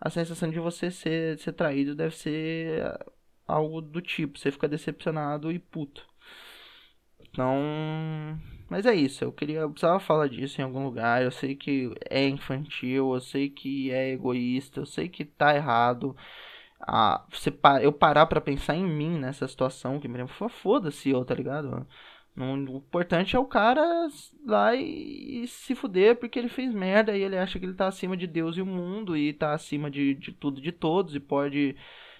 A 0.00 0.10
sensação 0.10 0.50
de 0.50 0.58
você 0.58 0.90
ser, 0.90 1.38
ser 1.38 1.52
traído 1.52 1.94
deve 1.94 2.14
ser 2.16 2.98
algo 3.46 3.80
do 3.80 4.00
tipo. 4.00 4.38
Você 4.38 4.50
fica 4.50 4.68
decepcionado 4.68 5.52
e 5.52 5.58
puto. 5.58 6.06
Então. 7.20 7.58
Mas 8.68 8.86
é 8.86 8.94
isso. 8.94 9.24
Eu 9.24 9.32
queria. 9.32 9.60
Eu 9.60 9.70
precisava 9.70 10.00
falar 10.00 10.28
disso 10.28 10.60
em 10.60 10.64
algum 10.64 10.84
lugar. 10.84 11.22
Eu 11.22 11.30
sei 11.30 11.54
que 11.56 11.92
é 12.10 12.26
infantil. 12.28 13.14
Eu 13.14 13.20
sei 13.20 13.50
que 13.50 13.90
é 13.90 14.10
egoísta. 14.12 14.80
Eu 14.80 14.86
sei 14.86 15.08
que 15.08 15.24
tá 15.24 15.54
errado 15.54 16.16
a 16.86 17.24
você, 17.30 17.52
eu 17.82 17.92
parar 17.92 18.26
para 18.26 18.40
pensar 18.40 18.74
em 18.74 18.84
mim 18.84 19.18
nessa 19.18 19.48
situação, 19.48 19.98
que 19.98 20.08
me 20.08 20.18
foda-se 20.48 21.10
eu, 21.10 21.24
tá 21.24 21.34
ligado? 21.34 21.86
O 22.36 22.76
importante 22.78 23.36
é 23.36 23.38
o 23.38 23.44
cara 23.44 24.08
lá 24.44 24.74
e, 24.74 25.44
e, 25.44 25.46
se 25.46 25.74
fuder 25.74 26.16
porque 26.16 26.38
ele 26.38 26.48
fez 26.48 26.74
merda 26.74 27.16
e 27.16 27.22
ele 27.22 27.38
acha 27.38 27.60
que 27.60 27.64
ele 27.64 27.74
tá 27.74 27.86
acima 27.86 28.16
de 28.16 28.26
Deus 28.26 28.56
e 28.56 28.60
o 28.60 28.66
mundo 28.66 29.16
e 29.16 29.32
tá 29.32 29.52
acima 29.54 29.88
de, 29.88 30.14
de 30.14 30.32
tudo 30.32 30.60
de 30.60 30.72
todos 30.72 31.14
e 31.14 31.20
pode 31.20 31.76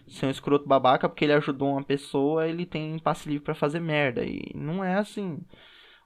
ser 0.06 0.26
um 0.26 0.30
escroto 0.30 0.68
babaca 0.68 1.08
porque 1.08 1.24
ele 1.24 1.32
ajudou 1.32 1.72
uma 1.72 1.82
pessoa, 1.82 2.46
ele 2.46 2.64
tem 2.64 2.98
passe 3.00 3.28
livre 3.28 3.44
para 3.44 3.54
fazer 3.54 3.80
merda. 3.80 4.24
E 4.24 4.52
não 4.54 4.84
é 4.84 4.94
assim. 4.96 5.40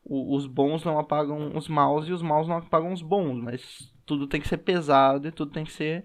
O, 0.05 0.35
os 0.37 0.47
bons 0.47 0.85
não 0.85 0.99
apagam 0.99 1.55
os 1.57 1.69
maus 1.69 2.09
e 2.09 2.13
os 2.13 2.23
maus 2.23 2.49
não 2.49 2.57
apagam 2.59 2.93
os 2.93 3.03
bons, 3.03 3.39
mas 3.43 3.93
tudo 4.07 4.27
tem 4.27 4.41
que 4.41 4.49
ser 4.49 4.59
pesado 4.59 5.29
e 5.29 5.33
tudo 5.33 5.53
tem 5.53 5.65
que 5.65 5.73
ser 5.73 6.05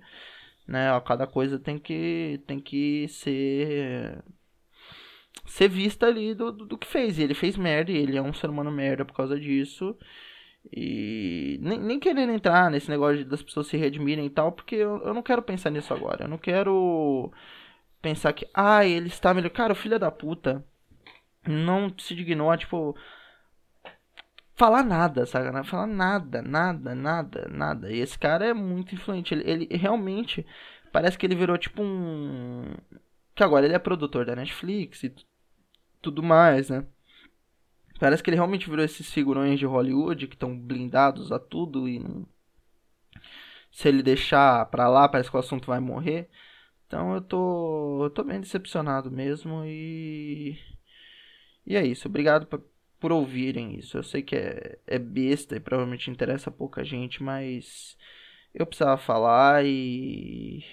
né? 0.68 0.88
Cada 1.06 1.28
coisa 1.28 1.60
tem 1.60 1.78
que 1.78 2.42
tem 2.48 2.60
que 2.60 3.08
ser 3.10 4.24
ser 5.46 5.68
vista 5.68 6.08
ali 6.08 6.34
do, 6.34 6.52
do, 6.52 6.66
do, 6.66 6.78
que 6.78 6.88
fez. 6.88 7.18
E 7.20 7.24
ele 7.24 7.34
fez 7.34 7.58
merda 7.58 7.92
e 7.92 7.98
ele 7.98 8.18
é 8.18 8.22
um 8.22 8.34
ser 8.34 8.50
humano 8.50 8.72
merda 8.72 9.06
por 9.06 9.16
causa 9.16 9.40
disso. 9.40 9.98
E 10.72 11.60
nem, 11.62 11.80
nem 11.80 12.00
querendo 12.00 12.32
entrar 12.32 12.72
nesse 12.72 12.90
negócio 12.90 13.26
das 13.26 13.44
pessoas 13.44 13.68
se 13.68 13.78
redimirem 13.78 14.26
e 14.26 14.30
tal, 14.30 14.52
porque 14.52 14.76
eu, 14.76 15.02
eu 15.04 15.14
não 15.14 15.22
quero 15.22 15.42
pensar 15.42 15.70
nisso 15.70 15.94
agora. 15.94 16.26
Eu 16.26 16.30
não 16.30 16.38
quero 16.38 17.32
pensar 18.02 18.34
que, 18.34 18.48
ah, 18.54 18.86
ele 18.86 19.08
está 19.08 19.34
melhor. 19.34 19.50
Cara, 19.50 19.74
o 19.74 19.76
filho 19.76 20.00
da 20.00 20.12
puta 20.12 20.66
não 21.48 21.94
se 21.98 22.16
dignou, 22.16 22.56
tipo, 22.58 22.96
falar 24.56 24.84
nada, 24.84 25.26
sabe? 25.26 25.52
Não 25.52 25.64
falar 25.64 25.88
nada, 25.88 26.42
nada, 26.42 26.96
nada, 26.96 27.48
nada. 27.50 27.92
E 27.92 28.00
esse 28.00 28.18
cara 28.18 28.46
é 28.46 28.54
muito 28.54 28.96
influente. 28.96 29.34
Ele, 29.34 29.44
ele 29.68 29.78
realmente 29.78 30.46
parece 30.92 31.18
que 31.18 31.26
ele 31.26 31.36
virou 31.36 31.58
tipo 31.58 31.82
um. 31.84 32.76
Que 33.36 33.44
agora 33.44 33.66
ele 33.66 33.76
é 33.76 33.80
produtor 33.80 34.26
da 34.26 34.36
Netflix 34.36 35.04
e 35.04 35.14
tudo 36.02 36.22
mais, 36.24 36.70
né? 36.70 36.86
Parece 38.00 38.22
que 38.24 38.30
ele 38.30 38.38
realmente 38.38 38.70
virou 38.70 38.84
esses 38.86 39.12
figurões 39.12 39.60
de 39.60 39.66
Hollywood 39.66 40.28
que 40.28 40.36
estão 40.36 40.58
blindados 40.58 41.32
a 41.32 41.40
tudo 41.40 41.88
e 41.88 42.00
não... 42.00 42.28
se 43.72 43.88
ele 43.88 44.04
deixar 44.04 44.66
pra 44.68 44.88
lá, 44.90 45.08
parece 45.08 45.30
que 45.30 45.38
o 45.38 45.40
assunto 45.40 45.68
vai 45.68 45.80
morrer. 45.80 46.30
Então 46.88 47.16
eu 47.16 47.22
tô, 47.22 48.06
eu 48.06 48.10
tô 48.10 48.24
bem 48.24 48.40
decepcionado 48.40 49.10
mesmo 49.12 49.64
e 49.66 50.58
e 51.66 51.76
é 51.76 51.86
isso. 51.86 52.08
Obrigado 52.08 52.46
por 53.04 53.12
ouvirem 53.12 53.78
isso. 53.78 53.98
Eu 53.98 54.04
sei 54.04 54.22
que 54.22 54.34
é, 54.34 54.80
é 54.88 54.98
besta 54.98 55.58
e 55.58 55.60
provavelmente 55.60 56.10
interessa 56.10 56.50
pouca 56.50 56.86
gente, 56.86 57.22
mas 57.22 57.98
eu 58.56 58.66
precisava 58.66 58.98
falar 58.98 59.66
e 59.66 60.64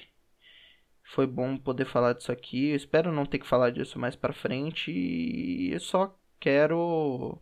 foi 1.02 1.26
bom 1.26 1.56
poder 1.56 1.86
falar 1.86 2.12
disso 2.12 2.30
aqui. 2.30 2.68
Eu 2.68 2.76
espero 2.76 3.10
não 3.10 3.26
ter 3.26 3.40
que 3.40 3.46
falar 3.48 3.70
disso 3.70 3.98
mais 3.98 4.14
pra 4.14 4.32
frente 4.32 4.92
e 4.92 5.72
eu 5.72 5.80
só 5.80 6.16
quero 6.38 7.40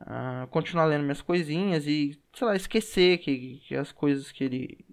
uh, 0.00 0.46
continuar 0.50 0.84
lendo 0.84 1.02
minhas 1.02 1.20
coisinhas 1.20 1.84
e, 1.84 2.16
sei 2.32 2.46
lá, 2.46 2.54
esquecer 2.54 3.18
que, 3.18 3.62
que 3.66 3.74
as 3.74 3.90
coisas 3.90 4.30
que 4.30 4.44
ele 4.44 4.86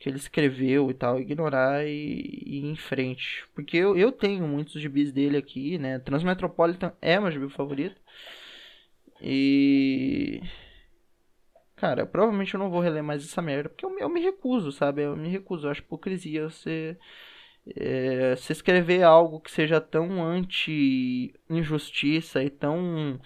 que 0.00 0.08
ele 0.08 0.16
escreveu 0.16 0.90
e 0.90 0.94
tal, 0.94 1.20
ignorar 1.20 1.86
e, 1.86 1.90
e 1.90 2.60
ir 2.60 2.66
em 2.66 2.74
frente. 2.74 3.46
Porque 3.54 3.76
eu, 3.76 3.96
eu 3.98 4.10
tenho 4.10 4.48
muitos 4.48 4.80
gibis 4.80 5.12
dele 5.12 5.36
aqui, 5.36 5.76
né? 5.78 5.98
Transmetropolitan 5.98 6.94
é 7.02 7.20
meu 7.20 7.30
gibi 7.30 7.50
favorito. 7.50 8.00
E. 9.20 10.40
Cara, 11.76 12.06
provavelmente 12.06 12.54
eu 12.54 12.60
não 12.60 12.70
vou 12.70 12.80
reler 12.80 13.02
mais 13.02 13.22
essa 13.24 13.42
merda, 13.42 13.68
porque 13.68 13.84
eu, 13.84 13.98
eu 13.98 14.08
me 14.08 14.20
recuso, 14.20 14.72
sabe? 14.72 15.02
Eu 15.02 15.14
me 15.16 15.28
recuso. 15.28 15.66
Eu 15.66 15.70
acho 15.70 15.82
hipocrisia 15.82 16.48
você. 16.48 16.96
É, 17.76 18.34
se 18.36 18.52
escrever 18.52 19.02
algo 19.02 19.38
que 19.40 19.50
seja 19.50 19.80
tão 19.82 20.24
anti-injustiça 20.24 22.42
e 22.42 22.48
tão. 22.48 23.20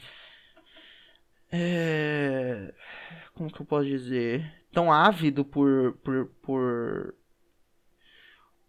É, 1.52 2.74
como 3.34 3.52
que 3.52 3.60
eu 3.60 3.66
posso 3.66 3.86
dizer? 3.86 4.63
Tão 4.74 4.92
ávido 4.92 5.44
por, 5.44 5.92
por, 6.02 6.26
por, 6.42 7.14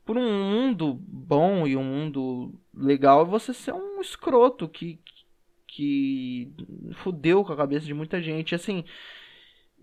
por 0.06 0.18
um 0.18 0.32
mundo 0.32 0.94
bom 1.08 1.68
e 1.68 1.76
um 1.76 1.84
mundo 1.84 2.54
legal, 2.74 3.26
você 3.26 3.54
ser 3.54 3.74
um 3.74 4.00
escroto 4.00 4.70
que, 4.70 5.00
que 5.68 6.54
fudeu 6.98 7.44
com 7.44 7.52
a 7.52 7.58
cabeça 7.58 7.86
de 7.86 7.94
muita 7.94 8.22
gente. 8.22 8.54
Assim, 8.54 8.86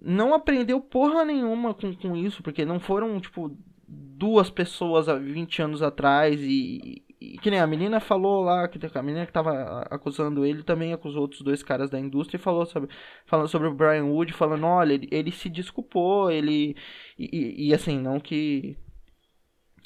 não 0.00 0.32
aprendeu 0.32 0.80
porra 0.80 1.24
nenhuma 1.24 1.74
com, 1.74 1.94
com 1.94 2.16
isso, 2.16 2.42
porque 2.42 2.64
não 2.64 2.78
foram, 2.80 3.20
tipo, 3.20 3.56
duas 3.86 4.48
pessoas 4.48 5.08
há 5.08 5.16
20 5.16 5.62
anos 5.62 5.82
atrás 5.82 6.40
e, 6.40 7.02
e 7.34 7.38
que 7.38 7.50
nem 7.50 7.60
a 7.60 7.66
menina 7.66 8.00
falou 8.00 8.42
lá, 8.42 8.66
que 8.66 8.78
a 8.98 9.02
menina 9.02 9.24
que 9.26 9.32
tava 9.32 9.82
acusando 9.90 10.44
ele 10.44 10.62
também 10.62 10.92
acusou 10.92 11.22
outros 11.22 11.42
dois 11.42 11.62
caras 11.62 11.88
da 11.90 11.98
indústria 12.00 12.36
e 12.38 12.42
falou 12.42 12.66
sobre, 12.66 12.90
falando 13.26 13.48
sobre 13.48 13.68
o 13.68 13.74
Brian 13.74 14.06
Wood, 14.06 14.32
falando, 14.32 14.66
olha, 14.66 14.94
ele, 14.94 15.08
ele 15.10 15.30
se 15.30 15.48
desculpou, 15.48 16.30
ele. 16.30 16.76
E, 17.18 17.68
e, 17.68 17.74
assim, 17.74 17.98
não 17.98 18.18
que. 18.18 18.76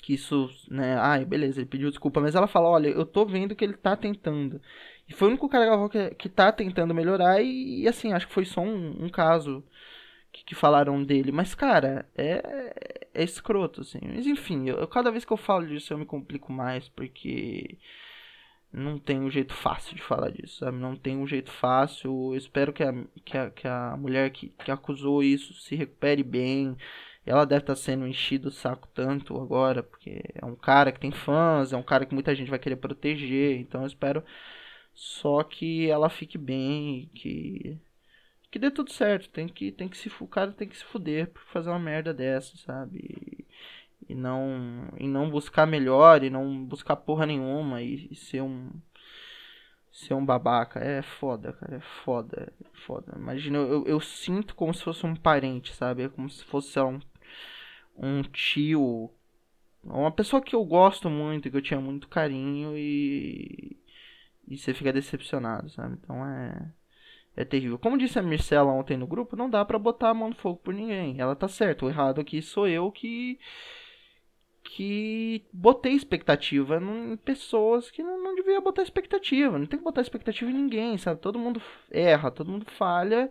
Que 0.02 0.14
isso, 0.14 0.48
né? 0.70 0.96
Ai, 0.98 1.24
beleza, 1.24 1.60
ele 1.60 1.68
pediu 1.68 1.90
desculpa, 1.90 2.20
mas 2.20 2.34
ela 2.34 2.46
fala, 2.46 2.68
olha, 2.68 2.88
eu 2.88 3.04
tô 3.04 3.26
vendo 3.26 3.56
que 3.56 3.64
ele 3.64 3.74
tá 3.74 3.96
tentando. 3.96 4.60
E 5.08 5.12
foi 5.14 5.28
o 5.28 5.30
único 5.30 5.48
cara 5.48 5.88
que, 5.88 6.10
que 6.14 6.28
tá 6.28 6.52
tentando 6.52 6.94
melhorar 6.94 7.40
e, 7.42 7.82
e 7.82 7.88
assim, 7.88 8.12
acho 8.12 8.28
que 8.28 8.34
foi 8.34 8.44
só 8.44 8.60
um, 8.60 9.04
um 9.04 9.08
caso 9.08 9.64
que, 10.36 10.44
que, 10.44 10.54
falaram 10.54 11.02
dele. 11.02 11.32
Mas, 11.32 11.54
cara, 11.54 12.06
é, 12.16 13.08
é 13.14 13.24
escroto, 13.24 13.80
assim. 13.80 14.00
Mas, 14.02 14.26
enfim, 14.26 14.68
eu, 14.68 14.86
cada 14.88 15.10
vez 15.10 15.24
que 15.24 15.32
eu 15.32 15.36
falo 15.36 15.66
disso 15.66 15.92
eu 15.92 15.98
me 15.98 16.06
complico 16.06 16.52
mais, 16.52 16.88
porque 16.88 17.78
não 18.72 18.98
tem 18.98 19.20
um 19.20 19.30
jeito 19.30 19.54
fácil 19.54 19.96
de 19.96 20.02
falar 20.02 20.30
disso, 20.30 20.58
sabe? 20.58 20.78
Não 20.78 20.96
tem 20.96 21.16
um 21.16 21.26
jeito 21.26 21.50
fácil. 21.50 22.32
Eu 22.32 22.36
espero 22.36 22.72
que 22.72 22.82
a, 22.82 22.92
que 23.24 23.38
a, 23.38 23.50
que 23.50 23.66
a 23.68 23.96
mulher 23.96 24.30
que, 24.30 24.48
que 24.50 24.70
acusou 24.70 25.22
isso 25.22 25.54
se 25.54 25.74
recupere 25.76 26.22
bem. 26.22 26.76
Ela 27.24 27.44
deve 27.44 27.62
estar 27.62 27.74
tá 27.74 27.80
sendo 27.80 28.06
enchido 28.06 28.48
o 28.48 28.52
saco 28.52 28.88
tanto 28.94 29.36
agora, 29.40 29.82
porque 29.82 30.22
é 30.34 30.44
um 30.46 30.54
cara 30.54 30.92
que 30.92 31.00
tem 31.00 31.10
fãs, 31.10 31.72
é 31.72 31.76
um 31.76 31.82
cara 31.82 32.06
que 32.06 32.14
muita 32.14 32.34
gente 32.34 32.50
vai 32.50 32.58
querer 32.58 32.76
proteger. 32.76 33.58
Então 33.60 33.82
eu 33.82 33.86
espero 33.86 34.24
só 34.94 35.42
que 35.42 35.90
ela 35.90 36.08
fique 36.08 36.38
bem, 36.38 37.10
que 37.14 37.78
que 38.56 38.58
dê 38.58 38.70
tudo 38.70 38.90
certo. 38.90 39.28
Tem 39.28 39.46
que 39.46 39.70
tem 39.70 39.86
que 39.86 39.98
se 39.98 40.10
o 40.18 40.26
cara 40.26 40.50
tem 40.50 40.66
que 40.66 40.76
se 40.76 40.84
fuder 40.84 41.28
por 41.30 41.42
fazer 41.42 41.68
uma 41.68 41.78
merda 41.78 42.14
dessa, 42.14 42.56
sabe? 42.56 42.98
E, 42.98 44.12
e 44.12 44.14
não 44.14 44.88
e 44.98 45.06
não 45.06 45.30
buscar 45.30 45.66
melhor 45.66 46.24
e 46.24 46.30
não 46.30 46.64
buscar 46.64 46.96
porra 46.96 47.26
nenhuma 47.26 47.82
e, 47.82 48.08
e 48.10 48.16
ser 48.16 48.42
um 48.42 48.70
ser 49.92 50.14
um 50.14 50.24
babaca. 50.24 50.80
É 50.80 51.02
foda, 51.02 51.52
cara. 51.52 51.76
É 51.76 51.80
foda. 51.80 52.52
É 52.64 52.78
foda. 52.86 53.12
Imagina, 53.16 53.58
eu, 53.58 53.68
eu, 53.68 53.86
eu, 53.86 54.00
sinto 54.00 54.54
como 54.54 54.72
se 54.72 54.82
fosse 54.82 55.04
um 55.06 55.14
parente, 55.14 55.74
sabe? 55.74 56.04
É 56.04 56.08
como 56.08 56.30
se 56.30 56.44
fosse 56.44 56.78
um, 56.80 56.98
um 57.96 58.22
tio. 58.22 59.10
Uma 59.84 60.10
pessoa 60.12 60.42
que 60.42 60.56
eu 60.56 60.64
gosto 60.64 61.10
muito, 61.10 61.50
que 61.50 61.56
eu 61.56 61.62
tinha 61.62 61.80
muito 61.80 62.08
carinho 62.08 62.76
e. 62.76 63.76
E 64.48 64.56
você 64.56 64.72
fica 64.72 64.92
decepcionado, 64.92 65.68
sabe? 65.70 65.98
Então 66.02 66.24
é. 66.26 66.72
É 67.36 67.44
terrível. 67.44 67.78
Como 67.78 67.98
disse 67.98 68.18
a 68.18 68.22
Mircela 68.22 68.72
ontem 68.72 68.96
no 68.96 69.06
grupo, 69.06 69.36
não 69.36 69.50
dá 69.50 69.62
para 69.64 69.78
botar 69.78 70.10
a 70.10 70.14
mão 70.14 70.30
no 70.30 70.34
fogo 70.34 70.58
por 70.64 70.72
ninguém. 70.72 71.20
Ela 71.20 71.36
tá 71.36 71.46
certa. 71.46 71.84
O 71.84 71.88
errado 71.88 72.20
aqui 72.20 72.40
sou 72.40 72.66
eu 72.66 72.90
que. 72.90 73.38
Que 74.64 75.44
botei 75.52 75.92
expectativa 75.92 76.78
em 76.78 77.16
pessoas 77.18 77.88
que 77.88 78.02
não, 78.02 78.20
não 78.20 78.34
devia 78.34 78.60
botar 78.60 78.82
expectativa. 78.82 79.58
Não 79.58 79.66
tem 79.66 79.78
que 79.78 79.84
botar 79.84 80.00
expectativa 80.00 80.50
em 80.50 80.54
ninguém, 80.54 80.98
sabe? 80.98 81.20
Todo 81.20 81.38
mundo 81.38 81.62
erra, 81.90 82.32
todo 82.32 82.50
mundo 82.50 82.66
falha. 82.70 83.30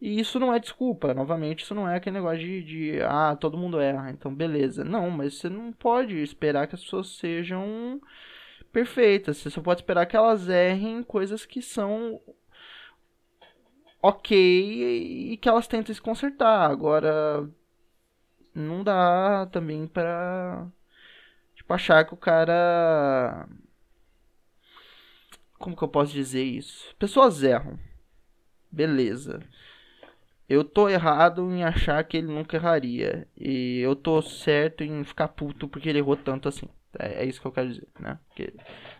E 0.00 0.18
isso 0.18 0.40
não 0.40 0.52
é 0.52 0.58
desculpa, 0.58 1.14
novamente, 1.14 1.62
isso 1.62 1.76
não 1.76 1.88
é 1.88 1.94
aquele 1.96 2.16
negócio 2.16 2.40
de, 2.40 2.62
de, 2.64 3.00
ah, 3.02 3.36
todo 3.40 3.56
mundo 3.56 3.78
erra, 3.80 4.10
então 4.10 4.34
beleza. 4.34 4.82
Não, 4.82 5.08
mas 5.10 5.34
você 5.34 5.48
não 5.48 5.72
pode 5.72 6.16
esperar 6.20 6.66
que 6.66 6.74
as 6.74 6.82
pessoas 6.82 7.08
sejam 7.18 8.00
perfeitas. 8.72 9.36
Você 9.36 9.50
só 9.50 9.60
pode 9.60 9.80
esperar 9.80 10.06
que 10.06 10.16
elas 10.16 10.48
errem 10.48 11.04
coisas 11.04 11.46
que 11.46 11.62
são 11.62 12.20
ok 14.02 15.32
e 15.32 15.36
que 15.36 15.48
elas 15.48 15.66
tentem 15.66 15.94
se 15.94 16.00
consertar. 16.00 16.70
Agora, 16.70 17.48
não 18.54 18.82
dá 18.84 19.46
também 19.46 19.86
pra 19.86 20.66
tipo, 21.54 21.72
achar 21.72 22.04
que 22.04 22.14
o 22.14 22.16
cara. 22.16 23.48
Como 25.58 25.76
que 25.76 25.84
eu 25.84 25.88
posso 25.88 26.12
dizer 26.12 26.42
isso? 26.42 26.94
Pessoas 26.98 27.42
erram. 27.42 27.78
Beleza 28.70 29.40
eu 30.52 30.64
tô 30.64 30.86
errado 30.88 31.50
em 31.50 31.64
achar 31.64 32.04
que 32.04 32.16
ele 32.18 32.26
nunca 32.26 32.58
erraria. 32.58 33.26
E 33.36 33.78
eu 33.78 33.96
tô 33.96 34.20
certo 34.20 34.84
em 34.84 35.02
ficar 35.02 35.28
puto 35.28 35.66
porque 35.66 35.88
ele 35.88 35.98
errou 35.98 36.16
tanto 36.16 36.46
assim. 36.46 36.68
É, 36.98 37.22
é 37.22 37.24
isso 37.24 37.40
que 37.40 37.46
eu 37.46 37.52
quero 37.52 37.68
dizer, 37.70 37.88
né? 37.98 38.18
Porque 38.28 38.54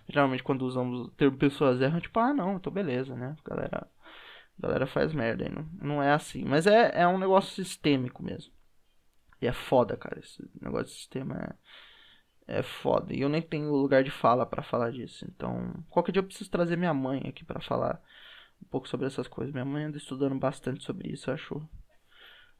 geralmente 0.08 0.42
quando 0.42 0.62
usamos 0.62 1.08
o 1.08 1.10
termo 1.10 1.36
pessoas 1.36 1.80
erram, 1.82 2.00
tipo, 2.00 2.18
ah 2.18 2.32
não, 2.32 2.58
tô 2.58 2.70
beleza, 2.70 3.14
né? 3.14 3.36
Galera, 3.44 3.86
galera 4.58 4.86
faz 4.86 5.12
merda 5.12 5.44
aí. 5.44 5.50
Não, 5.50 5.68
não 5.80 6.02
é 6.02 6.12
assim. 6.12 6.44
Mas 6.44 6.66
é, 6.66 6.92
é 6.94 7.06
um 7.06 7.18
negócio 7.18 7.54
sistêmico 7.54 8.22
mesmo. 8.22 8.52
E 9.40 9.46
é 9.46 9.52
foda, 9.52 9.96
cara. 9.96 10.20
Esse 10.20 10.48
negócio 10.60 10.86
de 10.86 10.92
sistema 10.92 11.56
é, 12.46 12.58
é 12.58 12.62
foda. 12.62 13.14
E 13.14 13.20
eu 13.20 13.28
nem 13.28 13.42
tenho 13.42 13.72
lugar 13.72 14.04
de 14.04 14.10
fala 14.10 14.46
para 14.46 14.62
falar 14.62 14.92
disso. 14.92 15.26
Então, 15.28 15.84
qualquer 15.90 16.12
dia 16.12 16.20
eu 16.20 16.26
preciso 16.26 16.50
trazer 16.50 16.76
minha 16.76 16.94
mãe 16.94 17.22
aqui 17.28 17.44
para 17.44 17.60
falar 17.60 18.00
um 18.62 18.68
pouco 18.68 18.88
sobre 18.88 19.06
essas 19.06 19.26
coisas. 19.26 19.52
Minha 19.52 19.64
mãe 19.64 19.84
anda 19.84 19.96
estudando 19.96 20.38
bastante 20.38 20.84
sobre 20.84 21.10
isso, 21.10 21.28
eu 21.28 21.34
acho, 21.34 21.68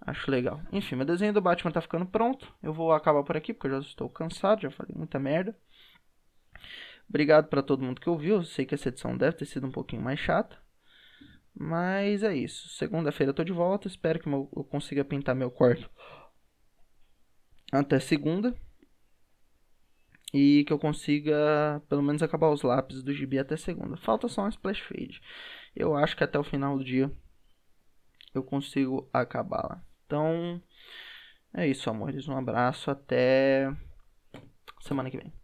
acho 0.01 0.31
legal. 0.31 0.61
Enfim, 0.73 0.97
meu 0.97 1.07
desenho 1.07 1.33
do 1.33 1.41
Batman 1.41 1.71
tá 1.71 1.81
ficando 1.81 2.07
pronto. 2.07 2.53
Eu 2.63 2.73
vou 2.73 2.93
acabar 2.93 3.23
por 3.23 3.37
aqui 3.37 3.55
porque 3.55 3.69
eu 3.69 3.81
já 3.81 3.89
estou 3.89 4.09
cansado, 4.11 4.63
já 4.63 4.71
falei 4.71 4.95
muita 4.97 5.19
merda. 5.19 5.57
Obrigado 7.09 7.49
para 7.49 7.63
todo 7.63 7.85
mundo 7.85 8.01
que 8.01 8.11
ouviu. 8.11 8.37
Eu 8.37 8.45
sei 8.45 8.67
que 8.67 8.75
essa 8.75 8.89
edição 8.89 9.17
deve 9.17 9.37
ter 9.37 9.47
sido 9.47 9.67
um 9.67 9.73
pouquinho 9.73 10.03
mais 10.03 10.19
chata. 10.19 10.62
Mas 11.55 12.23
é 12.23 12.35
isso. 12.35 12.69
Segunda-feira 12.71 13.31
eu 13.31 13.35
tô 13.35 13.45
de 13.45 13.53
volta. 13.53 13.89
Espero 13.89 14.19
que 14.19 14.29
eu 14.29 14.67
consiga 14.71 15.05
pintar 15.05 15.35
meu 15.35 15.51
quarto 15.51 15.91
até 17.73 17.99
segunda. 17.99 18.55
E 20.35 20.65
que 20.65 20.73
eu 20.73 20.79
consiga 20.79 21.83
pelo 21.89 22.03
menos 22.03 22.23
acabar 22.23 22.51
os 22.51 22.63
lápis 22.63 23.03
do 23.03 23.13
gibi 23.13 23.39
até 23.39 23.57
segunda. 23.57 23.97
Falta 23.99 24.29
só 24.29 24.45
um 24.45 24.49
splash 24.49 24.81
fade. 24.81 25.21
Eu 25.77 25.95
acho 25.95 26.17
que 26.17 26.25
até 26.25 26.39
o 26.39 26.45
final 26.45 26.79
do 26.79 26.85
dia 26.85 27.11
eu 28.35 28.43
consigo 28.43 29.09
acabá-la. 29.13 29.85
Então, 30.07 30.63
é 31.55 31.67
isso, 31.67 31.89
amores. 31.91 32.29
Um 32.29 32.37
abraço. 32.37 32.91
Até 32.91 33.71
semana 34.81 35.11
que 35.11 35.19
vem. 35.19 35.42